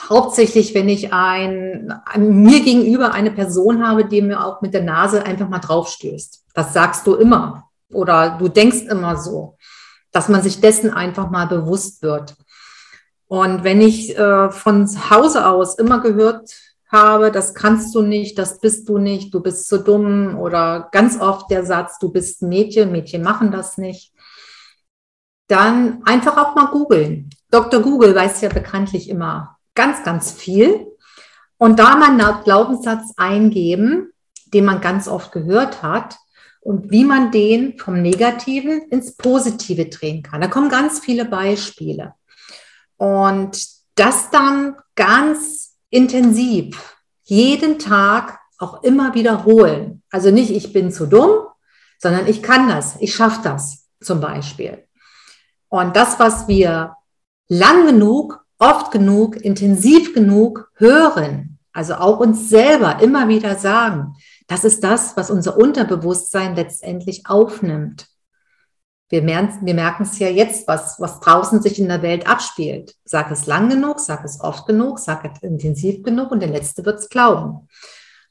hauptsächlich, 0.09 0.73
wenn 0.73 0.89
ich 0.89 1.13
ein, 1.13 1.93
mir 2.17 2.61
gegenüber 2.61 3.13
eine 3.13 3.31
Person 3.31 3.87
habe, 3.87 4.05
die 4.05 4.21
mir 4.21 4.45
auch 4.45 4.61
mit 4.61 4.73
der 4.73 4.83
Nase 4.83 5.25
einfach 5.25 5.49
mal 5.49 5.59
draufstößt. 5.59 6.45
Das 6.53 6.73
sagst 6.73 7.07
du 7.07 7.15
immer 7.15 7.69
oder 7.91 8.37
du 8.37 8.47
denkst 8.47 8.83
immer 8.89 9.17
so, 9.17 9.57
dass 10.11 10.29
man 10.29 10.41
sich 10.41 10.61
dessen 10.61 10.91
einfach 10.91 11.29
mal 11.29 11.45
bewusst 11.45 12.01
wird. 12.01 12.35
Und 13.27 13.63
wenn 13.63 13.81
ich 13.81 14.17
äh, 14.17 14.51
von 14.51 14.87
Hause 15.09 15.47
aus 15.47 15.77
immer 15.77 15.99
gehört 15.99 16.55
habe, 16.91 17.31
das 17.31 17.53
kannst 17.55 17.95
du 17.95 18.01
nicht, 18.01 18.37
das 18.37 18.59
bist 18.59 18.87
du 18.87 18.97
nicht, 18.97 19.33
du 19.33 19.41
bist 19.41 19.67
zu 19.67 19.79
dumm 19.79 20.37
oder 20.37 20.89
ganz 20.91 21.19
oft 21.19 21.49
der 21.49 21.65
Satz, 21.65 21.97
du 21.99 22.11
bist 22.11 22.41
Mädchen, 22.41 22.91
Mädchen 22.91 23.23
machen 23.23 23.51
das 23.51 23.77
nicht, 23.77 24.13
dann 25.47 26.03
einfach 26.05 26.37
auch 26.37 26.55
mal 26.55 26.67
googeln. 26.67 27.29
Dr. 27.49 27.81
Google 27.81 28.15
weiß 28.15 28.41
ja 28.41 28.49
bekanntlich 28.49 29.09
immer 29.09 29.54
ganz, 29.75 30.03
ganz 30.03 30.31
viel. 30.31 30.87
Und 31.57 31.79
da 31.79 31.95
mal 31.95 32.19
einen 32.19 32.43
Glaubenssatz 32.43 33.13
eingeben, 33.17 34.11
den 34.47 34.65
man 34.65 34.81
ganz 34.81 35.07
oft 35.07 35.31
gehört 35.31 35.83
hat 35.83 36.17
und 36.61 36.91
wie 36.91 37.05
man 37.05 37.31
den 37.31 37.77
vom 37.77 38.01
Negativen 38.01 38.81
ins 38.89 39.15
Positive 39.15 39.85
drehen 39.85 40.23
kann. 40.23 40.41
Da 40.41 40.47
kommen 40.47 40.69
ganz 40.69 40.99
viele 40.99 41.25
Beispiele. 41.25 42.13
Und 42.97 43.67
das 43.95 44.29
dann 44.31 44.75
ganz 44.95 45.77
intensiv, 45.89 46.95
jeden 47.23 47.79
Tag 47.79 48.39
auch 48.57 48.83
immer 48.83 49.13
wiederholen. 49.13 50.03
Also 50.09 50.31
nicht, 50.31 50.51
ich 50.51 50.73
bin 50.73 50.91
zu 50.91 51.05
dumm, 51.05 51.45
sondern 51.99 52.27
ich 52.27 52.41
kann 52.41 52.69
das, 52.69 52.97
ich 52.99 53.13
schaffe 53.15 53.41
das 53.43 53.87
zum 54.01 54.19
Beispiel. 54.19 54.87
Und 55.69 55.95
das, 55.95 56.19
was 56.19 56.47
wir 56.47 56.95
lang 57.47 57.85
genug, 57.85 58.44
oft 58.59 58.91
genug, 58.91 59.37
intensiv 59.37 60.13
genug 60.13 60.71
hören, 60.75 61.59
also 61.73 61.95
auch 61.95 62.19
uns 62.19 62.49
selber 62.49 63.01
immer 63.01 63.27
wieder 63.27 63.55
sagen, 63.55 64.15
das 64.47 64.63
ist 64.63 64.83
das, 64.83 65.17
was 65.17 65.29
unser 65.29 65.57
Unterbewusstsein 65.57 66.55
letztendlich 66.55 67.27
aufnimmt. 67.27 68.07
Wir, 69.09 69.21
merken, 69.21 70.03
es 70.03 70.17
ja 70.19 70.29
jetzt, 70.29 70.67
was, 70.67 70.99
was 70.99 71.19
draußen 71.19 71.61
sich 71.61 71.79
in 71.79 71.87
der 71.87 72.01
Welt 72.01 72.27
abspielt. 72.27 72.95
Sag 73.05 73.29
es 73.29 73.45
lang 73.45 73.69
genug, 73.69 73.99
sag 73.99 74.23
es 74.25 74.41
oft 74.41 74.65
genug, 74.65 74.99
sag 74.99 75.25
es 75.25 75.43
intensiv 75.43 76.01
genug 76.03 76.31
und 76.31 76.39
der 76.39 76.49
Letzte 76.49 76.85
wird 76.85 76.99
es 76.99 77.09
glauben. 77.09 77.67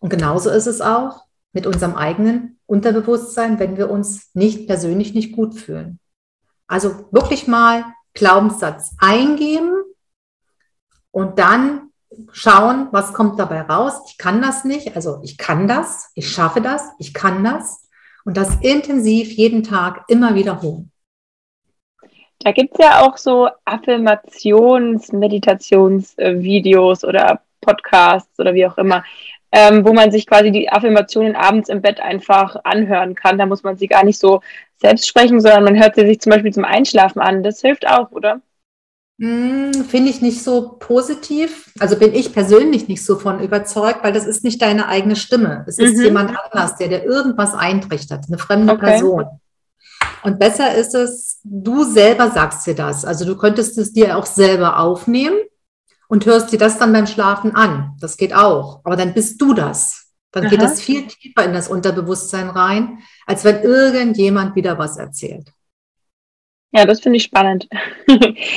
Und 0.01 0.09
genauso 0.09 0.51
ist 0.51 0.67
es 0.67 0.81
auch 0.81 1.25
mit 1.53 1.67
unserem 1.67 1.95
eigenen 1.95 2.59
Unterbewusstsein, 2.67 3.59
wenn 3.59 3.77
wir 3.77 3.91
uns 3.91 4.31
nicht 4.35 4.67
persönlich 4.67 5.15
nicht 5.15 5.33
gut 5.37 5.55
fühlen. 5.55 6.01
Also 6.67 7.07
wirklich 7.13 7.47
mal 7.47 7.85
Glaubenssatz 8.15 8.97
eingeben 8.99 9.75
und 11.15 11.39
dann 11.39 11.91
schauen, 12.33 12.89
was 12.91 13.13
kommt 13.13 13.39
dabei 13.39 13.63
raus. 13.63 14.03
Ich 14.09 14.19
kann 14.19 14.43
das 14.43 14.65
nicht, 14.65 14.97
also 14.97 15.21
ich 15.23 15.39
kann 15.39 15.69
das, 15.69 16.11
ich 16.17 16.29
schaffe 16.29 16.61
das, 16.61 16.91
ich 16.99 17.15
kann 17.15 17.45
das 17.45 17.89
und 18.25 18.37
das 18.37 18.57
intensiv 18.63 19.33
jeden 19.33 19.63
Tag 19.63 20.05
immer 20.09 20.35
wiederholen. 20.35 20.91
Da 22.41 22.51
gibt 22.51 22.73
es 22.75 22.85
ja 22.85 23.03
auch 23.03 23.17
so 23.17 23.49
Affirmations-, 23.65 25.13
Meditationsvideos 25.13 27.05
oder 27.05 27.41
Podcasts 27.61 28.39
oder 28.41 28.53
wie 28.55 28.67
auch 28.67 28.77
immer, 28.77 29.05
ähm, 29.53 29.85
wo 29.87 29.93
man 29.93 30.11
sich 30.11 30.27
quasi 30.27 30.51
die 30.51 30.69
Affirmationen 30.69 31.37
abends 31.37 31.69
im 31.69 31.81
Bett 31.81 32.01
einfach 32.01 32.57
anhören 32.65 33.15
kann. 33.15 33.39
Da 33.39 33.47
muss 33.47 33.63
man 33.63 33.77
sie 33.77 33.87
gar 33.87 34.05
nicht 34.05 34.19
so 34.19 34.41
selbst 34.79 35.07
sprechen, 35.07 35.41
sondern 35.41 35.63
man 35.63 35.81
hört 35.81 35.95
sie 35.95 36.07
sich 36.07 36.21
zum 36.21 36.31
Beispiel 36.31 36.53
zum 36.53 36.65
Einschlafen 36.65 37.21
an. 37.21 37.45
Das 37.45 37.61
hilft 37.61 37.87
auch, 37.87 38.11
oder? 38.11 38.41
Hm, 39.21 39.73
Finde 39.73 40.11
ich 40.11 40.21
nicht 40.21 40.43
so 40.43 40.77
positiv. 40.81 41.73
Also 41.79 41.97
bin 41.97 42.15
ich 42.15 42.33
persönlich 42.33 42.89
nicht 42.89 43.05
so 43.05 43.19
von 43.19 43.41
überzeugt, 43.41 44.03
weil 44.03 44.13
das 44.13 44.27
ist 44.27 44.43
nicht 44.43 44.61
deine 44.61 44.89
eigene 44.89 45.15
Stimme. 45.15 45.65
Es 45.69 45.79
ist 45.79 45.97
mhm. 45.97 46.05
jemand 46.05 46.37
anders, 46.37 46.77
der 46.77 46.89
dir 46.89 47.05
irgendwas 47.05 47.55
eintrichtert, 47.55 48.25
eine 48.27 48.39
fremde 48.39 48.73
okay. 48.73 48.87
Person. 48.87 49.27
Und 50.25 50.39
besser 50.39 50.75
ist 50.75 50.95
es, 50.95 51.39
du 51.45 51.85
selber 51.85 52.31
sagst 52.31 52.67
dir 52.67 52.75
das. 52.75 53.05
Also 53.05 53.25
du 53.25 53.37
könntest 53.37 53.79
es 53.79 53.93
dir 53.93 54.17
auch 54.17 54.27
selber 54.27 54.81
aufnehmen 54.81 55.37
und 56.09 56.27
hörst 56.27 56.51
dir 56.51 56.59
das 56.59 56.79
dann 56.79 56.93
beim 56.93 57.07
Schlafen 57.07 57.55
an. 57.55 57.97
Das 58.01 58.17
geht 58.17 58.35
auch. 58.35 58.81
Aber 58.85 58.97
dann 58.97 59.15
bist 59.15 59.41
du 59.41 59.55
das. 59.55 60.07
Dann 60.33 60.45
Aha. 60.45 60.51
geht 60.51 60.63
das 60.63 60.81
viel 60.81 61.07
tiefer 61.07 61.45
in 61.45 61.53
das 61.53 61.69
Unterbewusstsein 61.69 62.49
rein, 62.49 62.99
als 63.27 63.45
wenn 63.45 63.63
irgendjemand 63.63 64.57
wieder 64.57 64.79
was 64.79 64.97
erzählt. 64.97 65.53
Ja, 66.77 66.85
das 66.85 67.01
finde 67.01 67.19
ich 67.19 67.23
spannend. 67.23 67.69
das 68.07 68.17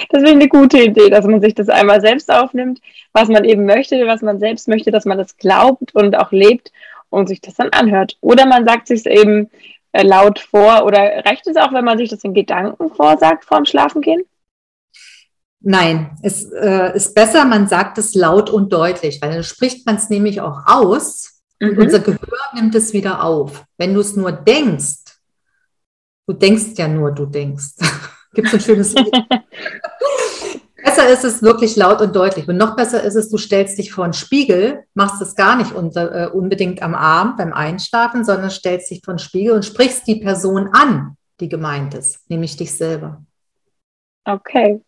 finde 0.09 0.29
ich 0.29 0.35
eine 0.35 0.47
gute 0.47 0.81
Idee, 0.81 1.09
dass 1.09 1.25
man 1.25 1.39
sich 1.39 1.53
das 1.53 1.69
einmal 1.69 2.01
selbst 2.01 2.31
aufnimmt, 2.31 2.79
was 3.13 3.27
man 3.27 3.45
eben 3.45 3.65
möchte, 3.65 4.07
was 4.07 4.23
man 4.23 4.39
selbst 4.39 4.67
möchte, 4.67 4.89
dass 4.89 5.05
man 5.05 5.19
das 5.19 5.37
glaubt 5.37 5.93
und 5.93 6.17
auch 6.17 6.31
lebt 6.31 6.71
und 7.09 7.27
sich 7.27 7.41
das 7.41 7.53
dann 7.53 7.69
anhört. 7.69 8.17
Oder 8.21 8.47
man 8.47 8.65
sagt 8.65 8.87
sich 8.87 9.05
eben 9.05 9.51
äh, 9.91 10.01
laut 10.01 10.39
vor 10.39 10.83
oder 10.85 11.25
reicht 11.25 11.45
es 11.45 11.57
auch, 11.57 11.71
wenn 11.73 11.85
man 11.85 11.99
sich 11.99 12.09
das 12.09 12.23
in 12.23 12.33
Gedanken 12.33 12.89
vorsagt 12.89 13.45
vorm 13.45 13.65
Schlafengehen? 13.65 14.23
Nein, 15.59 16.17
es 16.23 16.51
äh, 16.51 16.95
ist 16.95 17.13
besser, 17.13 17.45
man 17.45 17.67
sagt 17.67 17.99
es 17.99 18.15
laut 18.15 18.49
und 18.49 18.73
deutlich, 18.73 19.21
weil 19.21 19.31
dann 19.31 19.43
spricht 19.43 19.85
man 19.85 19.97
es 19.97 20.09
nämlich 20.09 20.41
auch 20.41 20.61
aus 20.65 21.43
mhm. 21.59 21.69
und 21.69 21.77
unser 21.77 21.99
Gehör 21.99 22.39
nimmt 22.55 22.73
es 22.73 22.93
wieder 22.93 23.23
auf. 23.23 23.63
Wenn 23.77 23.93
du 23.93 23.99
es 23.99 24.15
nur 24.15 24.31
denkst, 24.31 25.06
du 26.27 26.33
denkst 26.33 26.77
ja 26.77 26.87
nur, 26.87 27.11
du 27.11 27.25
denkst. 27.25 27.75
Gibt 28.33 28.47
es 28.49 28.53
ein 28.53 28.59
schönes 28.59 28.93
Lied? 28.93 29.11
besser 30.97 31.09
ist 31.09 31.23
es 31.23 31.43
wirklich 31.43 31.75
laut 31.75 32.01
und 32.01 32.15
deutlich. 32.15 32.47
Und 32.47 32.57
noch 32.57 32.75
besser 32.75 33.03
ist 33.03 33.15
es, 33.15 33.29
du 33.29 33.37
stellst 33.37 33.77
dich 33.77 33.91
vor 33.91 34.03
einen 34.03 34.13
Spiegel, 34.13 34.83
machst 34.93 35.21
es 35.21 35.35
gar 35.35 35.55
nicht 35.55 35.73
unter, 35.73 36.25
äh, 36.25 36.27
unbedingt 36.27 36.81
am 36.81 36.95
Arm 36.95 37.35
beim 37.37 37.53
Einschlafen, 37.53 38.23
sondern 38.23 38.49
stellst 38.49 38.89
dich 38.89 39.01
vor 39.03 39.13
einen 39.13 39.19
Spiegel 39.19 39.53
und 39.53 39.65
sprichst 39.65 40.07
die 40.07 40.15
Person 40.15 40.69
an, 40.73 41.17
die 41.39 41.49
gemeint 41.49 41.93
ist, 41.93 42.29
nämlich 42.29 42.57
dich 42.57 42.73
selber. 42.73 43.21
Okay. 44.25 44.81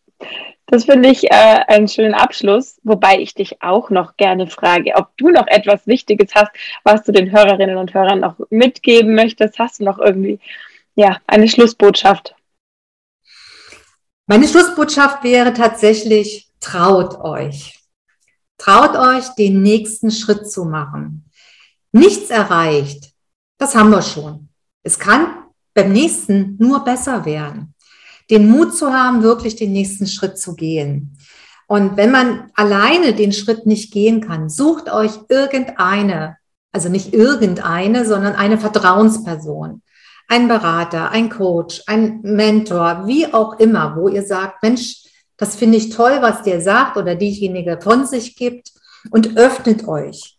Das 0.67 0.86
finde 0.86 1.10
ich 1.10 1.32
äh, 1.32 1.63
einen 1.67 1.88
schönen 1.88 2.13
Abschluss, 2.13 2.80
wobei 2.84 3.19
ich 3.19 3.34
dich 3.34 3.62
auch 3.62 3.89
noch 3.89 4.17
gerne 4.17 4.47
frage, 4.47 4.93
ob 4.95 5.10
du 5.17 5.30
noch 5.30 5.47
etwas 5.47 5.88
Wichtiges 5.88 6.36
hast, 6.36 6.52
was 6.84 7.04
du 7.04 7.12
den 7.12 7.32
Hörerinnen 7.32 7.78
und 7.78 7.93
Hörern 7.93 8.19
noch 8.19 8.36
mitgeben 8.49 9.15
möchtest. 9.15 9.58
Hast 9.58 9.80
du 9.80 9.84
noch 9.84 9.97
irgendwie 9.97 10.39
ja, 11.00 11.22
eine 11.28 11.48
Schlussbotschaft? 11.48 12.36
Meine 14.28 14.46
Schlussbotschaft 14.50 15.24
wäre 15.24 15.54
tatsächlich, 15.54 16.52
traut 16.60 17.22
euch. 17.22 17.80
Traut 18.58 18.98
euch, 18.98 19.30
den 19.36 19.62
nächsten 19.62 20.12
Schritt 20.12 20.52
zu 20.52 20.66
machen. 20.66 21.32
Nichts 21.94 22.30
erreicht, 22.30 23.14
das 23.58 23.76
haben 23.76 23.92
wir 23.92 24.02
schon. 24.02 24.50
Es 24.84 25.00
kann 25.00 25.46
beim 25.74 25.94
nächsten 25.94 26.58
nur 26.60 26.84
besser 26.84 27.24
werden. 27.24 27.74
Den 28.30 28.50
Mut 28.50 28.76
zu 28.76 28.92
haben, 28.92 29.24
wirklich 29.24 29.56
den 29.56 29.72
nächsten 29.72 30.06
Schritt 30.06 30.38
zu 30.38 30.54
gehen. 30.54 31.18
Und 31.68 31.96
wenn 31.96 32.12
man 32.12 32.52
alleine 32.56 33.14
den 33.14 33.32
Schritt 33.32 33.66
nicht 33.66 33.94
gehen 33.94 34.20
kann, 34.20 34.50
sucht 34.50 34.92
euch 34.92 35.14
irgendeine, 35.30 36.38
also 36.74 36.90
nicht 36.90 37.14
irgendeine, 37.14 38.06
sondern 38.06 38.36
eine 38.36 38.58
Vertrauensperson 38.58 39.82
ein 40.30 40.48
Berater, 40.48 41.12
ein 41.12 41.30
Coach, 41.30 41.82
ein 41.88 42.22
Mentor, 42.22 43.04
wie 43.06 43.34
auch 43.34 43.60
immer, 43.60 43.96
wo 43.98 44.08
ihr 44.08 44.24
sagt, 44.24 44.63
Mensch, 44.63 45.04
das 45.38 45.56
finde 45.56 45.78
ich 45.78 45.89
toll, 45.89 46.20
was 46.22 46.44
der 46.44 46.62
sagt 46.62 46.98
oder 46.98 47.15
diejenige 47.15 47.80
von 47.82 48.06
sich 48.06 48.36
gibt 48.36 48.72
und 49.12 49.38
öffnet 49.38 49.88
euch. 49.88 50.38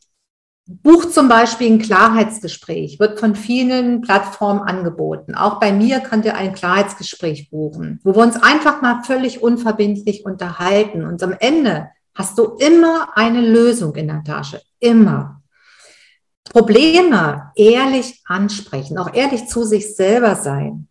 Bucht 0.67 1.13
zum 1.13 1.29
Beispiel 1.29 1.73
ein 1.73 1.79
Klarheitsgespräch, 1.81 3.01
wird 3.01 3.19
von 3.19 3.35
vielen 3.35 4.03
Plattformen 4.03 4.61
angeboten. 4.61 5.35
Auch 5.35 5.59
bei 5.59 5.73
mir 5.73 5.99
könnt 5.99 6.25
ihr 6.25 6.37
ein 6.37 6.55
Klarheitsgespräch 6.55 7.51
buchen, 7.51 7.99
wo 8.05 8.15
wir 8.15 8.23
uns 8.23 8.41
einfach 8.41 8.81
mal 8.81 9.03
völlig 9.03 9.43
unverbindlich 9.43 10.25
unterhalten. 10.25 11.05
Und 11.05 11.21
am 11.25 11.35
Ende 11.41 11.89
hast 12.15 12.39
du 12.39 12.57
immer 12.59 13.09
eine 13.17 13.41
Lösung 13.41 13.97
in 13.97 14.07
der 14.07 14.23
Tasche. 14.23 14.61
Immer. 14.79 15.40
Probleme 16.51 17.53
ehrlich 17.55 18.23
ansprechen, 18.27 18.99
auch 18.99 19.15
ehrlich 19.15 19.47
zu 19.47 19.65
sich 19.65 19.95
selber 19.95 20.35
sein. 20.35 20.89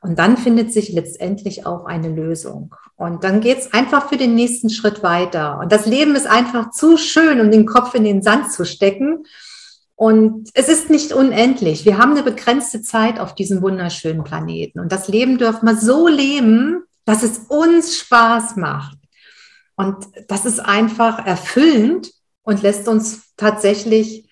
Und 0.00 0.18
dann 0.18 0.38
findet 0.38 0.72
sich 0.72 0.90
letztendlich 0.92 1.66
auch 1.66 1.84
eine 1.84 2.08
Lösung. 2.08 2.74
Und 2.96 3.22
dann 3.22 3.40
geht 3.40 3.58
es 3.58 3.72
einfach 3.74 4.08
für 4.08 4.16
den 4.16 4.34
nächsten 4.34 4.70
Schritt 4.70 5.02
weiter. 5.02 5.58
Und 5.58 5.72
das 5.72 5.84
Leben 5.84 6.14
ist 6.14 6.26
einfach 6.26 6.70
zu 6.70 6.96
schön, 6.96 7.40
um 7.40 7.50
den 7.50 7.66
Kopf 7.66 7.94
in 7.94 8.04
den 8.04 8.22
Sand 8.22 8.50
zu 8.50 8.64
stecken. 8.64 9.24
Und 9.96 10.48
es 10.54 10.68
ist 10.68 10.88
nicht 10.88 11.12
unendlich. 11.12 11.84
Wir 11.84 11.98
haben 11.98 12.12
eine 12.12 12.22
begrenzte 12.22 12.80
Zeit 12.80 13.20
auf 13.20 13.34
diesem 13.34 13.60
wunderschönen 13.60 14.24
Planeten. 14.24 14.80
Und 14.80 14.90
das 14.90 15.08
Leben 15.08 15.36
dürfen 15.36 15.66
wir 15.66 15.76
so 15.76 16.08
leben, 16.08 16.84
dass 17.04 17.22
es 17.22 17.40
uns 17.48 17.98
Spaß 17.98 18.56
macht. 18.56 18.96
Und 19.76 19.96
das 20.28 20.46
ist 20.46 20.60
einfach 20.60 21.26
erfüllend 21.26 22.12
und 22.42 22.62
lässt 22.62 22.88
uns 22.88 23.34
tatsächlich 23.36 24.29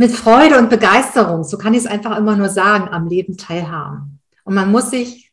mit 0.00 0.12
Freude 0.12 0.56
und 0.56 0.70
Begeisterung, 0.70 1.44
so 1.44 1.58
kann 1.58 1.74
ich 1.74 1.80
es 1.80 1.86
einfach 1.86 2.16
immer 2.16 2.34
nur 2.34 2.48
sagen, 2.48 2.88
am 2.88 3.06
Leben 3.06 3.36
teilhaben. 3.36 4.18
Und 4.44 4.54
man 4.54 4.70
muss 4.70 4.88
sich, 4.88 5.30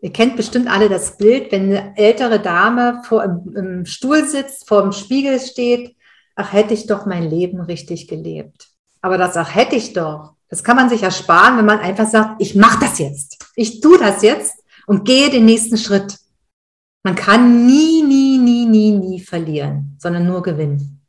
ihr 0.00 0.12
kennt 0.12 0.36
bestimmt 0.36 0.66
alle 0.66 0.88
das 0.88 1.18
Bild, 1.18 1.52
wenn 1.52 1.66
eine 1.66 1.96
ältere 1.96 2.40
Dame 2.40 3.00
vor 3.06 3.22
im, 3.22 3.56
im 3.56 3.86
Stuhl 3.86 4.26
sitzt, 4.26 4.66
vor 4.66 4.82
dem 4.82 4.90
Spiegel 4.90 5.38
steht, 5.38 5.94
ach, 6.34 6.52
hätte 6.52 6.74
ich 6.74 6.88
doch 6.88 7.06
mein 7.06 7.30
Leben 7.30 7.60
richtig 7.60 8.08
gelebt. 8.08 8.66
Aber 9.02 9.18
das 9.18 9.36
ach, 9.36 9.54
hätte 9.54 9.76
ich 9.76 9.92
doch, 9.92 10.34
das 10.48 10.64
kann 10.64 10.74
man 10.74 10.88
sich 10.88 11.04
ersparen, 11.04 11.56
wenn 11.56 11.66
man 11.66 11.78
einfach 11.78 12.08
sagt, 12.08 12.42
ich 12.42 12.56
mache 12.56 12.80
das 12.80 12.98
jetzt. 12.98 13.38
Ich 13.54 13.80
tue 13.80 13.98
das 13.98 14.22
jetzt 14.22 14.64
und 14.88 15.04
gehe 15.04 15.30
den 15.30 15.44
nächsten 15.44 15.76
Schritt. 15.76 16.18
Man 17.04 17.14
kann 17.14 17.66
nie, 17.66 18.02
nie, 18.02 18.38
nie, 18.38 18.66
nie, 18.66 18.90
nie 18.90 19.20
verlieren, 19.20 19.96
sondern 20.00 20.26
nur 20.26 20.42
gewinnen. 20.42 21.06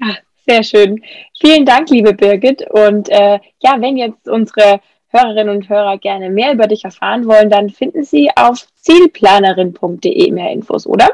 Ach, 0.00 0.14
sehr 0.46 0.62
schön. 0.62 1.02
Vielen 1.40 1.66
Dank, 1.66 1.90
liebe 1.90 2.14
Birgit. 2.14 2.64
Und 2.70 3.08
äh, 3.08 3.40
ja, 3.60 3.80
wenn 3.80 3.96
jetzt 3.96 4.28
unsere 4.28 4.80
Hörerinnen 5.08 5.54
und 5.54 5.68
Hörer 5.68 5.98
gerne 5.98 6.30
mehr 6.30 6.52
über 6.52 6.66
dich 6.66 6.84
erfahren 6.84 7.26
wollen, 7.26 7.50
dann 7.50 7.70
finden 7.70 8.04
sie 8.04 8.30
auf 8.34 8.66
zielplanerin.de 8.74 10.32
mehr 10.32 10.50
Infos, 10.50 10.86
oder? 10.86 11.10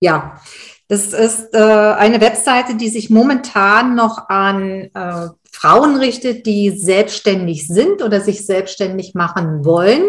Ja, 0.00 0.40
das 0.88 1.12
ist 1.12 1.54
äh, 1.54 1.58
eine 1.58 2.20
Webseite, 2.20 2.76
die 2.76 2.88
sich 2.88 3.10
momentan 3.10 3.94
noch 3.94 4.28
an 4.28 4.90
äh, 4.94 5.28
Frauen 5.50 5.96
richtet, 5.96 6.46
die 6.46 6.70
selbstständig 6.70 7.66
sind 7.66 8.02
oder 8.02 8.20
sich 8.20 8.46
selbstständig 8.46 9.14
machen 9.14 9.64
wollen. 9.64 10.02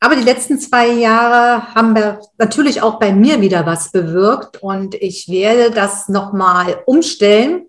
Aber 0.00 0.14
die 0.14 0.22
letzten 0.22 0.60
zwei 0.60 0.88
Jahre 0.88 1.74
haben 1.74 1.94
wir 1.96 2.20
natürlich 2.38 2.82
auch 2.82 3.00
bei 3.00 3.12
mir 3.12 3.40
wieder 3.40 3.66
was 3.66 3.90
bewirkt 3.90 4.62
und 4.62 4.94
ich 4.94 5.28
werde 5.28 5.72
das 5.72 6.08
nochmal 6.08 6.82
umstellen 6.86 7.66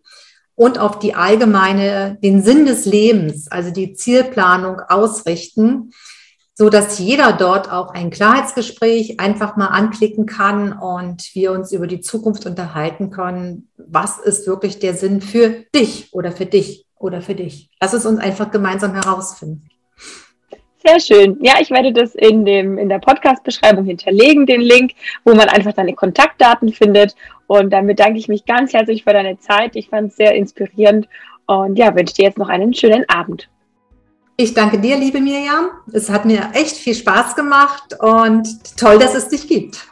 und 0.53 0.77
auf 0.77 0.99
die 0.99 1.15
allgemeine, 1.15 2.19
den 2.21 2.43
Sinn 2.43 2.65
des 2.65 2.85
Lebens, 2.85 3.49
also 3.49 3.71
die 3.71 3.93
Zielplanung 3.93 4.79
ausrichten, 4.79 5.91
so 6.53 6.69
dass 6.69 6.99
jeder 6.99 7.33
dort 7.33 7.71
auch 7.71 7.93
ein 7.93 8.11
Klarheitsgespräch 8.11 9.19
einfach 9.19 9.55
mal 9.55 9.67
anklicken 9.67 10.25
kann 10.25 10.73
und 10.73 11.33
wir 11.33 11.53
uns 11.53 11.71
über 11.71 11.87
die 11.87 12.01
Zukunft 12.01 12.45
unterhalten 12.45 13.09
können. 13.09 13.69
Was 13.77 14.19
ist 14.19 14.45
wirklich 14.45 14.77
der 14.79 14.93
Sinn 14.93 15.21
für 15.21 15.63
dich 15.73 16.13
oder 16.13 16.31
für 16.31 16.45
dich 16.45 16.85
oder 16.95 17.21
für 17.21 17.33
dich? 17.33 17.71
Lass 17.79 17.93
es 17.93 18.05
uns 18.05 18.19
einfach 18.19 18.51
gemeinsam 18.51 18.93
herausfinden. 18.93 19.69
Sehr 20.89 20.99
schön. 20.99 21.37
Ja, 21.41 21.53
ich 21.59 21.69
werde 21.69 21.93
das 21.93 22.15
in, 22.15 22.45
dem, 22.45 22.79
in 22.79 22.89
der 22.89 22.97
Podcast-Beschreibung 22.97 23.85
hinterlegen, 23.85 24.47
den 24.47 24.61
Link, 24.61 24.93
wo 25.23 25.35
man 25.35 25.47
einfach 25.47 25.73
deine 25.73 25.93
Kontaktdaten 25.93 26.73
findet. 26.73 27.15
Und 27.45 27.71
dann 27.71 27.85
bedanke 27.85 28.17
ich 28.17 28.27
mich 28.27 28.45
ganz 28.45 28.73
herzlich 28.73 29.03
für 29.03 29.13
deine 29.13 29.37
Zeit. 29.37 29.75
Ich 29.75 29.89
fand 29.89 30.09
es 30.09 30.17
sehr 30.17 30.33
inspirierend 30.33 31.07
und 31.45 31.77
ja, 31.77 31.95
wünsche 31.95 32.15
dir 32.15 32.25
jetzt 32.25 32.39
noch 32.39 32.49
einen 32.49 32.73
schönen 32.73 33.07
Abend. 33.07 33.49
Ich 34.37 34.55
danke 34.55 34.79
dir, 34.79 34.97
liebe 34.97 35.19
Mirjam. 35.19 35.69
Es 35.93 36.09
hat 36.09 36.25
mir 36.25 36.49
echt 36.53 36.77
viel 36.77 36.95
Spaß 36.95 37.35
gemacht 37.35 37.95
und 37.99 38.47
toll, 38.75 38.97
dass 38.97 39.13
es 39.13 39.29
dich 39.29 39.47
gibt. 39.47 39.85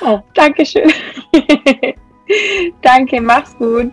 Oh, 0.00 0.20
Dankeschön. 0.34 0.92
danke, 2.82 3.20
mach's 3.20 3.56
gut. 3.56 3.92